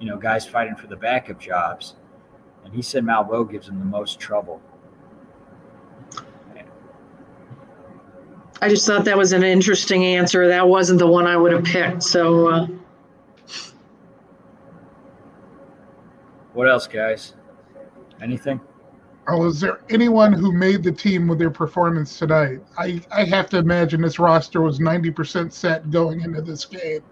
you 0.00 0.08
know, 0.08 0.16
guys 0.16 0.46
fighting 0.46 0.74
for 0.74 0.86
the 0.86 0.96
backup 0.96 1.38
jobs, 1.40 1.96
and 2.64 2.74
he 2.74 2.82
said 2.82 3.04
Malveaux 3.04 3.50
gives 3.50 3.68
him 3.68 3.78
the 3.78 3.84
most 3.84 4.18
trouble. 4.18 4.60
I 8.62 8.68
just 8.68 8.86
thought 8.86 9.04
that 9.04 9.18
was 9.18 9.32
an 9.32 9.42
interesting 9.42 10.04
answer. 10.04 10.48
That 10.48 10.66
wasn't 10.66 10.98
the 10.98 11.06
one 11.06 11.26
I 11.26 11.36
would 11.36 11.52
have 11.52 11.64
picked. 11.64 12.02
So, 12.02 12.48
uh, 12.48 12.66
What 16.54 16.70
else, 16.70 16.86
guys? 16.86 17.34
Anything? 18.24 18.58
Oh, 19.28 19.46
is 19.46 19.60
there 19.60 19.80
anyone 19.90 20.32
who 20.32 20.50
made 20.50 20.82
the 20.82 20.90
team 20.90 21.28
with 21.28 21.38
their 21.38 21.50
performance 21.50 22.18
tonight? 22.18 22.60
I, 22.78 23.02
I 23.12 23.24
have 23.24 23.50
to 23.50 23.58
imagine 23.58 24.00
this 24.00 24.18
roster 24.18 24.62
was 24.62 24.78
90% 24.78 25.52
set 25.52 25.90
going 25.90 26.22
into 26.22 26.40
this 26.40 26.64
game. 26.64 27.02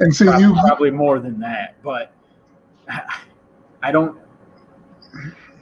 And 0.00 0.14
so 0.14 0.36
you, 0.38 0.54
probably 0.54 0.90
more 0.90 1.18
than 1.18 1.38
that, 1.40 1.76
but 1.82 2.12
I 3.82 3.92
don't. 3.92 4.18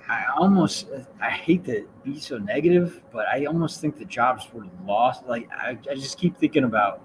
I 0.08 0.24
almost 0.36 0.86
I 1.20 1.30
hate 1.30 1.64
to 1.64 1.88
be 2.04 2.18
so 2.18 2.38
negative, 2.38 3.02
but 3.12 3.26
I 3.26 3.46
almost 3.46 3.80
think 3.80 3.98
the 3.98 4.04
jobs 4.04 4.46
were 4.52 4.66
lost. 4.86 5.26
Like 5.26 5.48
I, 5.50 5.76
I 5.90 5.94
just 5.94 6.18
keep 6.18 6.36
thinking 6.38 6.64
about 6.64 7.02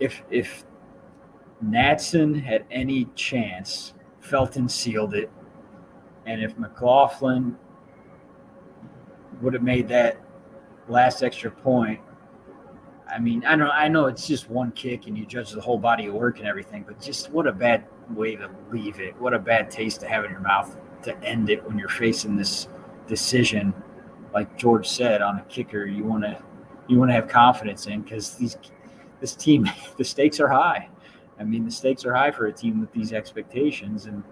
if 0.00 0.22
if 0.30 0.64
Natson 1.64 2.42
had 2.42 2.64
any 2.70 3.06
chance, 3.14 3.94
Felton 4.26 4.68
sealed 4.68 5.14
it, 5.14 5.30
and 6.26 6.42
if 6.42 6.58
McLaughlin 6.58 7.56
would 9.40 9.54
have 9.54 9.62
made 9.62 9.88
that 9.88 10.20
last 10.88 11.22
extra 11.22 11.50
point, 11.50 12.00
I 13.08 13.18
mean, 13.18 13.44
I 13.46 13.54
know 13.54 13.70
I 13.70 13.88
know 13.88 14.06
it's 14.06 14.26
just 14.26 14.50
one 14.50 14.72
kick 14.72 15.06
and 15.06 15.16
you 15.16 15.24
judge 15.26 15.52
the 15.52 15.60
whole 15.60 15.78
body 15.78 16.06
of 16.06 16.14
work 16.14 16.38
and 16.38 16.48
everything, 16.48 16.84
but 16.86 17.00
just 17.00 17.30
what 17.30 17.46
a 17.46 17.52
bad 17.52 17.84
way 18.10 18.34
to 18.36 18.50
leave 18.70 19.00
it. 19.00 19.18
What 19.20 19.32
a 19.32 19.38
bad 19.38 19.70
taste 19.70 20.00
to 20.00 20.08
have 20.08 20.24
in 20.24 20.30
your 20.30 20.40
mouth 20.40 20.76
to 21.02 21.16
end 21.22 21.50
it 21.50 21.64
when 21.64 21.78
you're 21.78 21.88
facing 21.88 22.36
this 22.36 22.68
decision. 23.06 23.72
Like 24.34 24.58
George 24.58 24.88
said, 24.88 25.22
on 25.22 25.38
a 25.38 25.42
kicker, 25.44 25.86
you 25.86 26.04
want 26.04 26.24
to 26.24 26.42
you 26.88 26.98
want 26.98 27.10
to 27.10 27.14
have 27.14 27.28
confidence 27.28 27.86
in 27.86 28.02
because 28.02 28.34
these 28.34 28.56
this 29.20 29.36
team 29.36 29.68
the 29.96 30.04
stakes 30.04 30.40
are 30.40 30.48
high. 30.48 30.88
I 31.38 31.44
mean, 31.44 31.64
the 31.64 31.70
stakes 31.70 32.04
are 32.04 32.14
high 32.14 32.30
for 32.30 32.46
a 32.46 32.52
team 32.52 32.80
with 32.80 32.92
these 32.92 33.12
expectations 33.12 34.06
and 34.06 34.22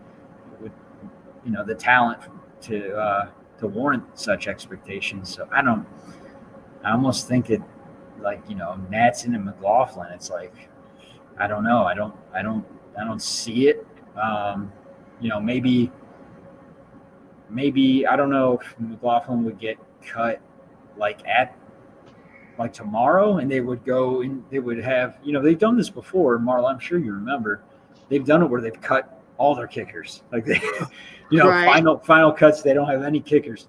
with 0.61 0.73
you 1.45 1.53
know 1.53 1.65
the 1.65 1.75
talent 1.75 2.21
to 2.63 2.95
uh, 2.97 3.29
to 3.59 3.67
warrant 3.67 4.05
such 4.19 4.47
expectations. 4.49 5.35
So 5.35 5.49
I 5.53 5.63
don't. 5.63 5.87
I 6.83 6.93
almost 6.93 7.29
think 7.29 7.51
it 7.51 7.63
like 8.21 8.43
you 8.49 8.57
know 8.57 8.79
Natson 8.91 9.35
and 9.35 9.45
McLaughlin. 9.45 10.13
It's 10.13 10.31
like 10.31 10.55
I 11.39 11.47
don't 11.47 11.65
know. 11.65 11.85
I 11.85 11.95
don't. 11.95 12.15
I 12.33 12.43
don't. 12.43 12.65
I 12.99 13.05
don't 13.05 13.21
see 13.23 13.69
it. 13.69 13.87
Um, 14.21 14.73
you 15.21 15.29
know, 15.29 15.41
maybe. 15.41 15.91
Maybe 17.51 18.07
I 18.07 18.17
don't 18.17 18.31
know 18.31 18.59
if 18.59 18.75
McLaughlin 18.81 19.45
would 19.45 19.61
get 19.61 19.77
cut 20.03 20.41
like 20.97 21.21
at 21.27 21.57
like 22.59 22.73
tomorrow, 22.73 23.39
and 23.39 23.51
they 23.51 23.61
would 23.61 23.85
go 23.85 24.23
and 24.23 24.45
they 24.51 24.59
would 24.59 24.79
have 24.83 25.19
you 25.23 25.33
know 25.33 25.43
they've 25.43 25.59
done 25.59 25.77
this 25.77 25.91
before, 25.91 26.39
Marla. 26.39 26.73
I'm 26.73 26.79
sure 26.79 26.99
you 26.99 27.13
remember. 27.13 27.63
They've 28.09 28.25
done 28.25 28.43
it 28.43 28.47
where 28.47 28.61
they've 28.61 28.81
cut 28.81 29.23
all 29.39 29.55
their 29.55 29.67
kickers. 29.67 30.23
Like 30.33 30.45
they, 30.45 30.61
you 31.31 31.39
know, 31.39 31.49
Right. 31.49 31.65
final 31.67 31.99
final 31.99 32.33
cuts. 32.33 32.63
They 32.63 32.75
don't 32.75 32.89
have 32.89 33.03
any 33.03 33.21
kickers. 33.21 33.69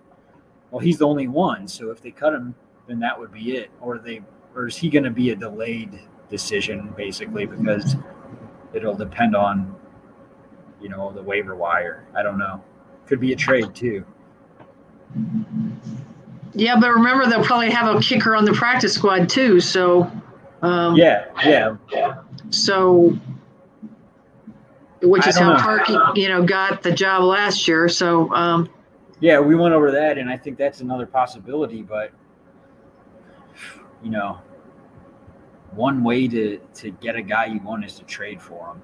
Well, 0.72 0.80
he's 0.80 0.98
the 0.98 1.08
only 1.08 1.28
one. 1.28 1.68
So 1.68 1.90
if 1.92 2.02
they 2.02 2.12
cut 2.12 2.34
him, 2.34 2.54
then 2.88 3.00
that 3.00 3.18
would 3.18 3.32
be 3.32 3.56
it. 3.58 3.70
Or 3.80 3.98
they, 3.98 4.22
or 4.56 4.68
is 4.68 4.76
he 4.78 4.90
going 4.90 5.06
to 5.06 5.12
be 5.12 5.30
a 5.32 5.36
delayed 5.36 6.00
decision 6.30 6.94
basically 6.98 7.46
because 7.46 7.96
it'll 8.74 8.96
depend 8.96 9.36
on, 9.36 9.74
you 10.82 10.90
know, 10.90 11.12
the 11.14 11.22
waiver 11.22 11.56
wire. 11.56 12.06
I 12.16 12.24
don't 12.24 12.38
know. 12.38 12.64
Could 13.08 13.20
be 13.20 13.32
a 13.32 13.36
trade 13.36 13.74
too. 13.74 14.04
Yeah, 16.56 16.80
but 16.80 16.90
remember 16.90 17.26
they'll 17.26 17.44
probably 17.44 17.70
have 17.70 17.94
a 17.94 18.00
kicker 18.00 18.36
on 18.36 18.46
the 18.46 18.54
practice 18.54 18.94
squad 18.94 19.30
too. 19.30 19.60
So, 19.60 20.10
um, 20.62 20.96
Yeah, 20.96 21.26
yeah, 21.44 21.76
So, 22.50 23.18
which 25.02 25.28
is 25.28 25.38
how 25.38 25.54
know. 25.54 25.60
Parkey, 25.60 26.18
you 26.18 26.30
know, 26.30 26.44
got 26.44 26.82
the 26.82 26.92
job 26.92 27.24
last 27.24 27.68
year. 27.68 27.90
So, 27.90 28.34
um, 28.34 28.70
yeah. 29.20 29.40
We 29.40 29.56
went 29.56 29.74
over 29.74 29.92
that, 29.92 30.18
and 30.18 30.30
I 30.30 30.38
think 30.38 30.58
that's 30.58 30.82
another 30.82 31.06
possibility. 31.06 31.82
But 31.82 32.12
you 34.02 34.10
know, 34.10 34.40
one 35.72 36.04
way 36.04 36.28
to 36.30 36.58
to 36.76 36.92
get 36.92 37.16
a 37.16 37.22
guy 37.22 37.46
you 37.48 37.60
want 37.60 37.84
is 37.84 37.96
to 38.00 38.04
trade 38.06 38.42
for 38.42 38.72
him, 38.72 38.82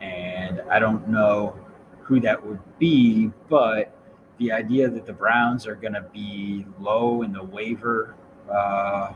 and 0.00 0.60
I 0.70 0.80
don't 0.80 1.08
know 1.08 1.56
who 2.00 2.20
that 2.20 2.44
would 2.44 2.60
be, 2.78 3.30
but 3.48 3.95
the 4.38 4.52
idea 4.52 4.88
that 4.88 5.06
the 5.06 5.12
Browns 5.12 5.66
are 5.66 5.74
going 5.74 5.94
to 5.94 6.04
be 6.12 6.66
low 6.78 7.22
in 7.22 7.32
the 7.32 7.42
waiver 7.42 8.14
uh, 8.50 9.12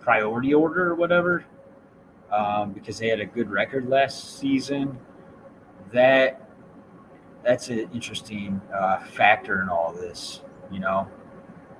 priority 0.00 0.52
order 0.54 0.90
or 0.90 0.94
whatever 0.94 1.44
um, 2.30 2.72
because 2.72 2.98
they 2.98 3.08
had 3.08 3.20
a 3.20 3.26
good 3.26 3.50
record 3.50 3.88
last 3.88 4.38
season. 4.38 4.98
That 5.92 6.46
that's 7.42 7.68
an 7.70 7.88
interesting 7.94 8.60
uh, 8.72 8.98
factor 8.98 9.62
in 9.62 9.68
all 9.68 9.92
this. 9.92 10.42
You 10.70 10.80
know, 10.80 11.08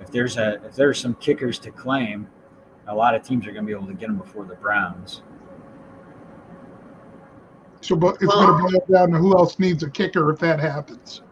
if 0.01 0.11
there's 0.11 0.37
a 0.39 0.55
if 0.65 0.75
there's 0.75 0.99
some 0.99 1.15
kickers 1.17 1.59
to 1.61 1.71
claim, 1.71 2.27
a 2.89 2.95
lot 2.95 3.15
of 3.15 3.23
teams 3.23 3.47
are 3.47 3.53
going 3.53 3.65
to 3.65 3.67
be 3.67 3.73
able 3.77 3.87
to 3.87 3.95
get 3.95 4.07
them 4.09 4.17
before 4.17 4.47
the 4.47 4.57
Browns. 4.57 5.23
so 7.83 7.95
but 7.95 8.17
it's 8.17 8.27
Well- 8.27 8.59
going 8.59 8.73
to 8.73 8.79
boil 8.89 8.99
down 8.99 9.11
to 9.13 9.19
who 9.19 9.37
else 9.37 9.59
needs 9.59 9.83
a 9.83 9.91
kicker 9.91 10.31
if 10.33 10.39
that 10.41 10.59
happens. 10.61 11.23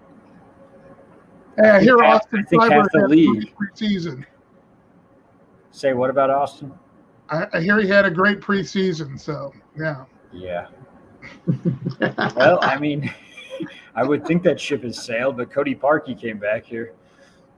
Hey, 1.60 1.70
I 1.70 1.80
hear 1.80 1.98
half- 2.02 2.22
Austin 2.22 2.40
I 2.40 2.42
think 2.48 2.62
half 2.62 2.70
Freiberg 2.72 2.90
the 2.92 2.98
had 3.00 3.04
a 3.06 3.08
league. 3.08 3.54
great 3.56 3.72
preseason. 3.74 4.24
Say 5.70 5.92
what 5.92 6.10
about 6.10 6.30
Austin? 6.30 6.72
I, 7.30 7.46
I 7.52 7.60
hear 7.60 7.78
he 7.80 7.88
had 7.88 8.04
a 8.04 8.10
great 8.10 8.40
preseason. 8.40 9.18
So 9.20 9.52
yeah, 9.78 10.04
Yeah. 10.32 10.68
well, 12.36 12.58
I 12.62 12.78
mean, 12.78 13.12
I 13.94 14.04
would 14.04 14.24
think 14.26 14.42
that 14.44 14.60
ship 14.60 14.82
has 14.84 15.02
sailed, 15.02 15.36
but 15.36 15.50
Cody 15.50 15.74
Parkey 15.74 16.18
came 16.18 16.38
back 16.38 16.64
here. 16.64 16.92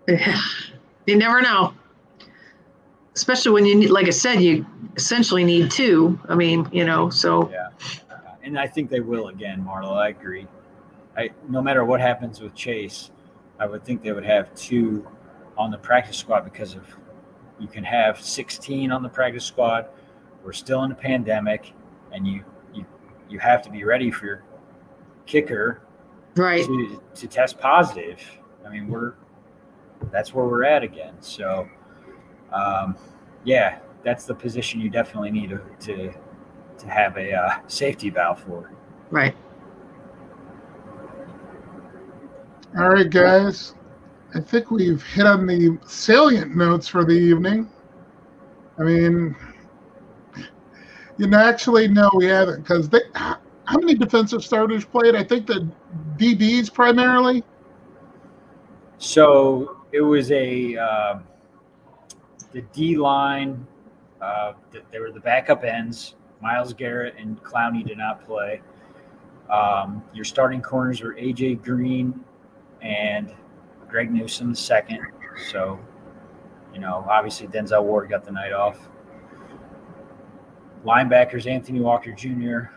you 0.08 1.16
never 1.16 1.40
know. 1.40 1.74
Especially 3.14 3.52
when 3.52 3.66
you 3.66 3.74
need, 3.74 3.90
like 3.90 4.06
I 4.06 4.10
said, 4.10 4.40
you 4.40 4.64
essentially 4.96 5.44
need 5.44 5.70
two. 5.70 6.18
I 6.28 6.34
mean, 6.34 6.66
you 6.72 6.84
know, 6.86 7.10
so 7.10 7.50
Yeah, 7.50 7.68
and 8.42 8.58
I 8.58 8.66
think 8.66 8.88
they 8.88 9.00
will 9.00 9.28
again, 9.28 9.62
Marlo. 9.64 9.92
I 9.92 10.08
agree. 10.08 10.46
I 11.16 11.30
no 11.48 11.60
matter 11.60 11.84
what 11.84 12.00
happens 12.00 12.40
with 12.40 12.54
Chase, 12.54 13.10
I 13.60 13.66
would 13.66 13.84
think 13.84 14.02
they 14.02 14.12
would 14.12 14.24
have 14.24 14.52
two 14.54 15.06
on 15.56 15.70
the 15.70 15.78
practice 15.78 16.16
squad 16.16 16.40
because 16.40 16.74
of 16.74 16.84
you 17.60 17.68
can 17.68 17.84
have 17.84 18.18
16 18.20 18.90
on 18.90 19.02
the 19.02 19.08
practice 19.08 19.44
squad. 19.44 19.86
We're 20.42 20.54
still 20.54 20.82
in 20.84 20.92
a 20.92 20.94
pandemic, 20.94 21.74
and 22.10 22.26
you 22.26 22.42
you 22.74 22.86
you 23.28 23.38
have 23.38 23.60
to 23.62 23.70
be 23.70 23.84
ready 23.84 24.10
for 24.10 24.24
your 24.24 24.44
kicker 25.26 25.82
right. 26.36 26.64
to, 26.64 27.02
to 27.14 27.26
test 27.28 27.58
positive. 27.58 28.18
I 28.66 28.70
mean, 28.70 28.88
we're 28.88 29.12
that's 30.10 30.32
where 30.32 30.46
we're 30.46 30.64
at 30.64 30.82
again. 30.82 31.14
So, 31.20 31.68
um, 32.52 32.96
yeah, 33.44 33.80
that's 34.02 34.24
the 34.24 34.34
position 34.34 34.80
you 34.80 34.88
definitely 34.88 35.30
need 35.30 35.50
to 35.50 35.60
to, 35.80 36.12
to 36.78 36.88
have 36.88 37.18
a 37.18 37.34
uh, 37.34 37.58
safety 37.66 38.08
valve 38.08 38.40
for. 38.40 38.72
Right. 39.10 39.36
All 42.78 42.88
right, 42.88 43.10
guys. 43.10 43.74
I 44.32 44.40
think 44.40 44.70
we've 44.70 45.02
hit 45.02 45.26
on 45.26 45.44
the 45.44 45.76
salient 45.86 46.54
notes 46.54 46.86
for 46.86 47.04
the 47.04 47.12
evening. 47.12 47.68
I 48.78 48.82
mean, 48.82 49.34
you 51.18 51.26
know, 51.26 51.38
actually, 51.38 51.88
no, 51.88 52.08
we 52.14 52.26
haven't 52.26 52.62
because 52.62 52.88
they. 52.88 53.00
How 53.14 53.78
many 53.78 53.94
defensive 53.94 54.44
starters 54.44 54.84
played? 54.84 55.14
I 55.16 55.24
think 55.24 55.46
the 55.46 55.68
DBs 56.16 56.72
primarily. 56.72 57.44
So 58.98 59.78
it 59.90 60.00
was 60.00 60.30
a 60.30 60.76
um, 60.76 61.24
the 62.52 62.62
D 62.72 62.96
line. 62.96 63.66
Uh, 64.20 64.52
th- 64.70 64.84
they 64.92 65.00
were 65.00 65.10
the 65.10 65.20
backup 65.20 65.64
ends. 65.64 66.14
Myles 66.40 66.72
Garrett 66.72 67.14
and 67.18 67.42
Clowney 67.42 67.86
did 67.86 67.98
not 67.98 68.24
play. 68.24 68.60
Um, 69.50 70.04
your 70.14 70.24
starting 70.24 70.62
corners 70.62 71.00
were 71.00 71.14
AJ 71.14 71.62
Green 71.62 72.24
and 72.82 73.34
Greg 73.88 74.10
Newsome 74.10 74.50
the 74.50 74.56
second. 74.56 75.00
So, 75.50 75.78
you 76.72 76.80
know, 76.80 77.06
obviously 77.08 77.46
Denzel 77.48 77.82
Ward 77.82 78.08
got 78.10 78.24
the 78.24 78.32
night 78.32 78.52
off. 78.52 78.88
Linebackers 80.84 81.46
Anthony 81.46 81.80
Walker 81.80 82.12
Jr., 82.12 82.72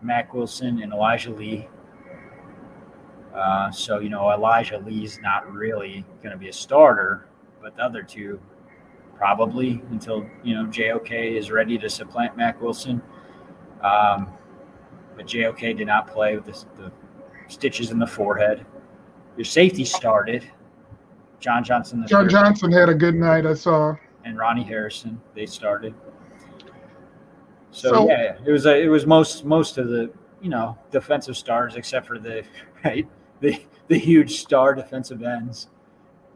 Mack 0.00 0.32
Wilson, 0.32 0.82
and 0.82 0.92
Elijah 0.92 1.32
Lee. 1.32 1.68
Uh, 3.34 3.70
so, 3.70 3.98
you 3.98 4.08
know, 4.08 4.30
Elijah 4.30 4.78
Lee's 4.78 5.18
not 5.20 5.50
really 5.52 6.04
going 6.22 6.32
to 6.32 6.38
be 6.38 6.48
a 6.48 6.52
starter, 6.52 7.28
but 7.60 7.76
the 7.76 7.82
other 7.82 8.02
two 8.02 8.40
probably 9.16 9.82
until, 9.90 10.24
you 10.44 10.54
know, 10.54 10.64
JOK 10.66 11.10
is 11.10 11.50
ready 11.50 11.76
to 11.78 11.90
supplant 11.90 12.36
Mack 12.36 12.60
Wilson. 12.60 13.02
Um, 13.82 14.28
but 15.16 15.26
JOK 15.26 15.76
did 15.76 15.86
not 15.86 16.06
play 16.06 16.36
with 16.36 16.46
the, 16.46 16.82
the 16.82 16.92
stitches 17.48 17.90
in 17.90 17.98
the 17.98 18.06
forehead. 18.06 18.64
Your 19.38 19.44
safety 19.44 19.84
started. 19.84 20.50
John 21.38 21.62
Johnson. 21.62 22.04
John 22.08 22.24
third, 22.24 22.30
Johnson 22.32 22.72
had 22.72 22.88
a 22.88 22.94
good 22.94 23.14
night. 23.14 23.46
I 23.46 23.54
saw. 23.54 23.94
and 24.24 24.36
Ronnie 24.36 24.64
Harrison. 24.64 25.20
They 25.36 25.46
started. 25.46 25.94
So, 27.70 27.90
So- 27.92 28.08
yeah, 28.08 28.36
it 28.44 28.50
was 28.50 28.66
a, 28.66 28.76
it 28.82 28.88
was 28.88 29.06
most 29.06 29.44
most 29.44 29.78
of 29.78 29.88
the 29.88 30.10
you 30.42 30.50
know 30.50 30.76
defensive 30.90 31.36
stars 31.36 31.76
except 31.76 32.06
for 32.08 32.18
the 32.18 32.42
right 32.84 33.06
the 33.40 33.60
the 33.86 33.96
huge 33.98 34.40
star 34.40 34.74
defensive 34.74 35.22
ends. 35.22 35.68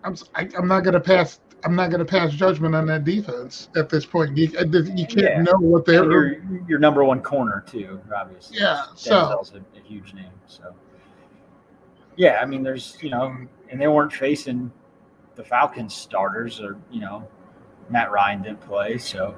I'm 0.04 0.16
I, 0.36 0.48
am 0.56 0.68
not 0.68 0.80
going 0.84 0.94
to 0.94 1.00
pass. 1.00 1.40
I'm 1.64 1.74
not 1.76 1.90
to 1.90 2.04
pass 2.04 2.32
judgment 2.32 2.74
on 2.76 2.86
that 2.86 3.04
defense 3.04 3.68
at 3.76 3.88
this 3.88 4.04
point. 4.06 4.36
You, 4.36 4.46
you 4.46 5.06
can't 5.06 5.16
Yeah. 5.16 5.42
know 5.42 5.58
what 5.58 5.84
they're. 5.84 6.04
your 6.04 6.36
your 6.68 6.78
number 6.78 7.02
one 7.04 7.20
corner 7.20 7.64
too, 7.66 8.00
obviously. 8.16 8.58
Yeah, 8.60 8.84
so- 8.94 9.10
Denzel's 9.12 9.52
a, 9.54 9.78
a 9.78 9.82
huge 9.82 10.14
name. 10.14 10.30
So 10.46 10.72
yeah, 12.16 12.38
I 12.40 12.46
mean, 12.46 12.62
there's 12.62 12.96
you 13.00 13.10
know, 13.10 13.36
and 13.70 13.80
they 13.80 13.88
weren't 13.88 14.12
facing 14.12 14.70
the 15.34 15.44
Falcons 15.44 15.94
starters, 15.94 16.60
or 16.60 16.78
you 16.90 17.00
know, 17.00 17.26
Matt 17.88 18.10
Ryan 18.10 18.42
didn't 18.42 18.60
play, 18.60 18.98
so 18.98 19.34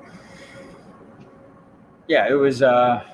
yeah, 2.08 2.28
it 2.28 2.34
was. 2.34 2.62
uh 2.62 3.04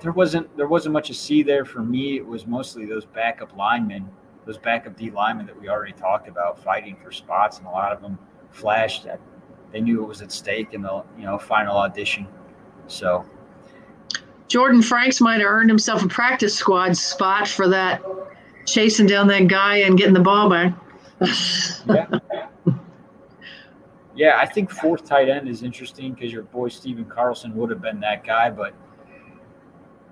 There 0.00 0.12
wasn't 0.12 0.54
there 0.56 0.68
wasn't 0.68 0.92
much 0.92 1.08
to 1.08 1.14
see 1.14 1.42
there 1.42 1.64
for 1.64 1.82
me. 1.82 2.16
It 2.16 2.26
was 2.26 2.46
mostly 2.46 2.86
those 2.86 3.04
backup 3.04 3.56
linemen, 3.56 4.08
those 4.46 4.58
backup 4.58 4.96
D 4.96 5.10
linemen 5.10 5.46
that 5.46 5.60
we 5.60 5.68
already 5.68 5.92
talked 5.92 6.28
about, 6.28 6.62
fighting 6.62 6.96
for 7.02 7.10
spots, 7.10 7.58
and 7.58 7.66
a 7.66 7.70
lot 7.70 7.92
of 7.92 8.00
them 8.00 8.18
flashed 8.50 9.04
that 9.04 9.20
they 9.72 9.80
knew 9.80 10.02
it 10.02 10.06
was 10.06 10.22
at 10.22 10.30
stake 10.30 10.72
in 10.72 10.82
the 10.82 11.02
you 11.18 11.24
know 11.24 11.38
final 11.38 11.76
audition. 11.76 12.26
So 12.86 13.24
Jordan 14.54 14.82
Franks 14.82 15.20
might 15.20 15.40
have 15.40 15.50
earned 15.50 15.68
himself 15.68 16.04
a 16.04 16.06
practice 16.06 16.54
squad 16.54 16.96
spot 16.96 17.48
for 17.48 17.66
that 17.66 18.00
chasing 18.66 19.04
down 19.04 19.26
that 19.26 19.48
guy 19.48 19.78
and 19.78 19.98
getting 19.98 20.14
the 20.14 20.20
ball 20.20 20.48
back. 20.48 20.72
yeah, 21.88 22.20
yeah, 24.14 24.38
I 24.38 24.46
think 24.46 24.70
fourth 24.70 25.04
tight 25.04 25.28
end 25.28 25.48
is 25.48 25.64
interesting 25.64 26.14
because 26.14 26.32
your 26.32 26.44
boy 26.44 26.68
Stephen 26.68 27.04
Carlson 27.04 27.52
would 27.56 27.68
have 27.68 27.82
been 27.82 27.98
that 27.98 28.22
guy, 28.22 28.48
but 28.48 28.74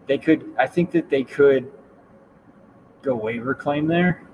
they 0.09 0.19
could. 0.19 0.53
I 0.59 0.67
think 0.67 0.91
that 0.91 1.09
they 1.09 1.23
could 1.23 1.71
go 3.01 3.15
waiver 3.15 3.55
claim 3.55 3.87
there. 3.87 4.25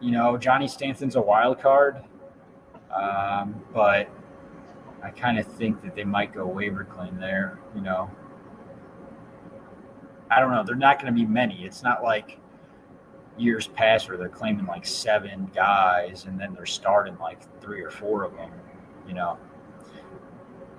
You 0.00 0.12
know, 0.12 0.38
Johnny 0.38 0.66
Stanton's 0.66 1.16
a 1.16 1.20
wild 1.20 1.60
card, 1.60 2.02
um, 2.98 3.62
but 3.74 4.08
I 5.04 5.10
kind 5.10 5.38
of 5.38 5.46
think 5.46 5.82
that 5.82 5.94
they 5.94 6.04
might 6.04 6.32
go 6.32 6.46
waiver 6.46 6.84
claim 6.84 7.18
there. 7.18 7.58
You 7.74 7.82
know, 7.82 8.10
I 10.30 10.40
don't 10.40 10.52
know. 10.52 10.62
They're 10.64 10.76
not 10.76 11.00
going 11.00 11.12
to 11.12 11.18
be 11.18 11.26
many. 11.26 11.64
It's 11.64 11.82
not 11.82 12.02
like 12.02 12.38
years 13.36 13.66
past 13.68 14.08
where 14.08 14.18
they're 14.18 14.28
claiming 14.28 14.66
like 14.66 14.86
seven 14.86 15.50
guys 15.54 16.26
and 16.26 16.38
then 16.38 16.54
they're 16.54 16.66
starting 16.66 17.16
like 17.18 17.40
three 17.60 17.82
or 17.82 17.90
four 17.90 18.24
of 18.24 18.34
them, 18.36 18.50
you 19.08 19.14
know. 19.14 19.38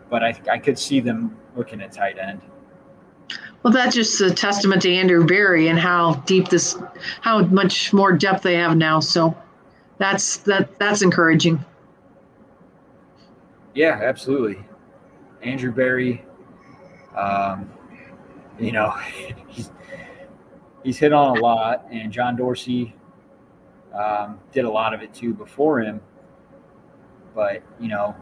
But 0.09 0.23
I, 0.23 0.39
I 0.51 0.57
could 0.57 0.77
see 0.77 0.99
them 0.99 1.37
looking 1.55 1.81
at 1.81 1.91
tight 1.91 2.17
end. 2.17 2.41
Well, 3.63 3.71
that's 3.71 3.95
just 3.95 4.19
a 4.21 4.31
testament 4.31 4.81
to 4.83 4.93
Andrew 4.93 5.25
Berry 5.25 5.67
and 5.67 5.79
how 5.79 6.15
deep 6.25 6.49
this, 6.49 6.77
how 7.21 7.43
much 7.45 7.93
more 7.93 8.11
depth 8.11 8.43
they 8.43 8.55
have 8.55 8.75
now. 8.75 8.99
So 8.99 9.35
that's 9.97 10.37
that 10.37 10.79
that's 10.79 11.01
encouraging. 11.01 11.63
Yeah, 13.75 13.99
absolutely. 14.01 14.59
Andrew 15.43 15.71
Berry, 15.71 16.25
um, 17.15 17.71
you 18.61 18.71
know, 18.71 18.91
he's 19.49 19.71
he's 20.83 20.97
hit 20.97 21.13
on 21.13 21.37
a 21.37 21.41
lot, 21.41 21.85
and 21.91 22.11
John 22.11 22.35
Dorsey 22.35 22.95
um, 23.93 24.39
did 24.51 24.65
a 24.65 24.69
lot 24.69 24.93
of 24.93 25.01
it 25.01 25.13
too 25.13 25.33
before 25.33 25.81
him. 25.81 25.99
But 27.33 27.63
you 27.79 27.87
know, 27.87 28.15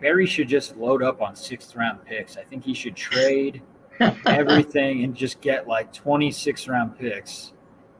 Berry 0.00 0.26
should 0.26 0.48
just 0.48 0.76
load 0.76 1.02
up 1.02 1.22
on 1.22 1.36
sixth 1.36 1.76
round 1.76 2.04
picks. 2.04 2.36
I 2.36 2.42
think 2.42 2.64
he 2.64 2.74
should 2.74 2.96
trade 2.96 3.62
everything 4.26 5.04
and 5.04 5.14
just 5.14 5.40
get 5.40 5.68
like 5.68 5.92
twenty 5.92 6.32
six 6.32 6.66
round 6.66 6.98
picks. 6.98 7.52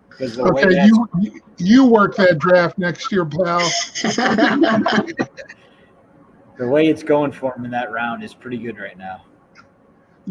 Because 0.09 0.37
the 0.37 0.45
way 0.53 0.65
Okay, 0.65 0.75
that's 0.75 0.91
you 1.21 1.41
you 1.59 1.87
work 1.87 2.17
that 2.17 2.39
draft 2.39 2.77
next 2.79 3.13
year, 3.13 3.25
pal. 3.25 3.61
the 6.59 6.69
way 6.69 6.89
it's 6.89 7.03
going 7.03 7.33
for 7.33 7.55
him 7.55 7.65
in 7.65 7.71
that 7.71 7.93
round 7.93 8.25
is 8.25 8.35
pretty 8.35 8.59
good 8.59 8.79
right 8.79 8.99
now. 8.99 9.23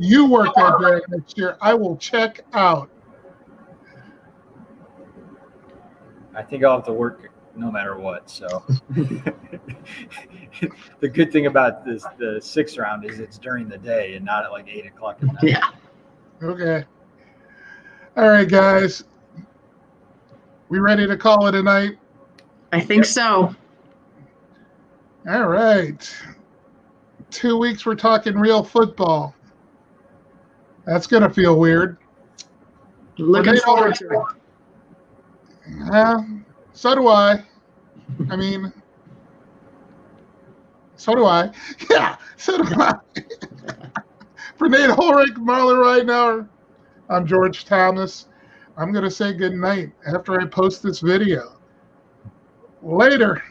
You 0.02 0.26
work 0.30 0.54
that 0.56 0.78
draft 0.80 1.06
next 1.10 1.38
year. 1.38 1.58
I 1.62 1.74
will 1.74 1.98
check 1.98 2.42
out. 2.54 2.90
I 6.34 6.42
think 6.42 6.64
I'll 6.64 6.78
have 6.78 6.86
to 6.86 6.94
work 6.94 7.32
no 7.56 7.70
matter 7.70 7.98
what. 7.98 8.30
So 8.30 8.64
the 11.00 11.10
good 11.12 11.34
thing 11.34 11.48
about 11.48 11.84
this 11.84 12.06
the 12.18 12.40
sixth 12.42 12.78
round 12.78 13.04
is 13.04 13.20
it's 13.20 13.38
during 13.38 13.68
the 13.68 13.78
day 13.78 14.14
and 14.16 14.24
not 14.24 14.46
at 14.46 14.52
like 14.52 14.70
eight 14.70 14.86
o'clock 14.86 15.18
at 15.22 15.28
night. 15.28 15.44
yeah. 15.44 15.70
Okay. 16.42 16.86
All 18.16 18.30
right, 18.30 18.48
guys. 18.48 19.04
We 20.70 20.80
ready 20.80 21.08
to 21.08 21.18
call 21.18 21.48
it 21.48 21.56
a 21.56 21.64
night? 21.64 21.98
I 22.72 22.80
think 22.80 23.04
so. 23.04 23.54
All 25.28 25.48
right. 25.48 26.16
Two 27.32 27.58
weeks 27.58 27.86
we're 27.86 27.96
talking 27.96 28.36
real 28.38 28.64
football. 28.64 29.36
That's 30.90 31.06
gonna 31.06 31.30
feel 31.30 31.60
weird. 31.60 31.98
Looking 33.20 33.58
forward 33.58 33.94
to 33.94 34.10
it. 34.10 34.26
Yeah, 35.92 36.24
so 36.74 36.96
do 36.96 37.08
I. 37.08 37.46
I 38.32 38.36
mean, 38.36 38.74
so 40.96 41.14
do 41.14 41.26
I. 41.26 41.52
Yeah, 41.92 42.18
so 42.38 42.58
do 42.58 42.82
I. 42.82 42.96
For 44.58 44.68
Nate 44.68 44.90
Ulrich, 44.90 45.36
Marla 45.36 45.76
Ridenour, 45.76 46.50
I'm 47.08 47.28
George 47.28 47.66
Thomas. 47.66 48.26
I'm 48.76 48.92
going 48.92 49.04
to 49.04 49.12
say 49.12 49.32
good 49.32 49.54
night 49.54 49.92
after 50.08 50.42
I 50.42 50.46
post 50.46 50.82
this 50.82 51.02
video. 51.02 51.60
Later. 52.82 53.44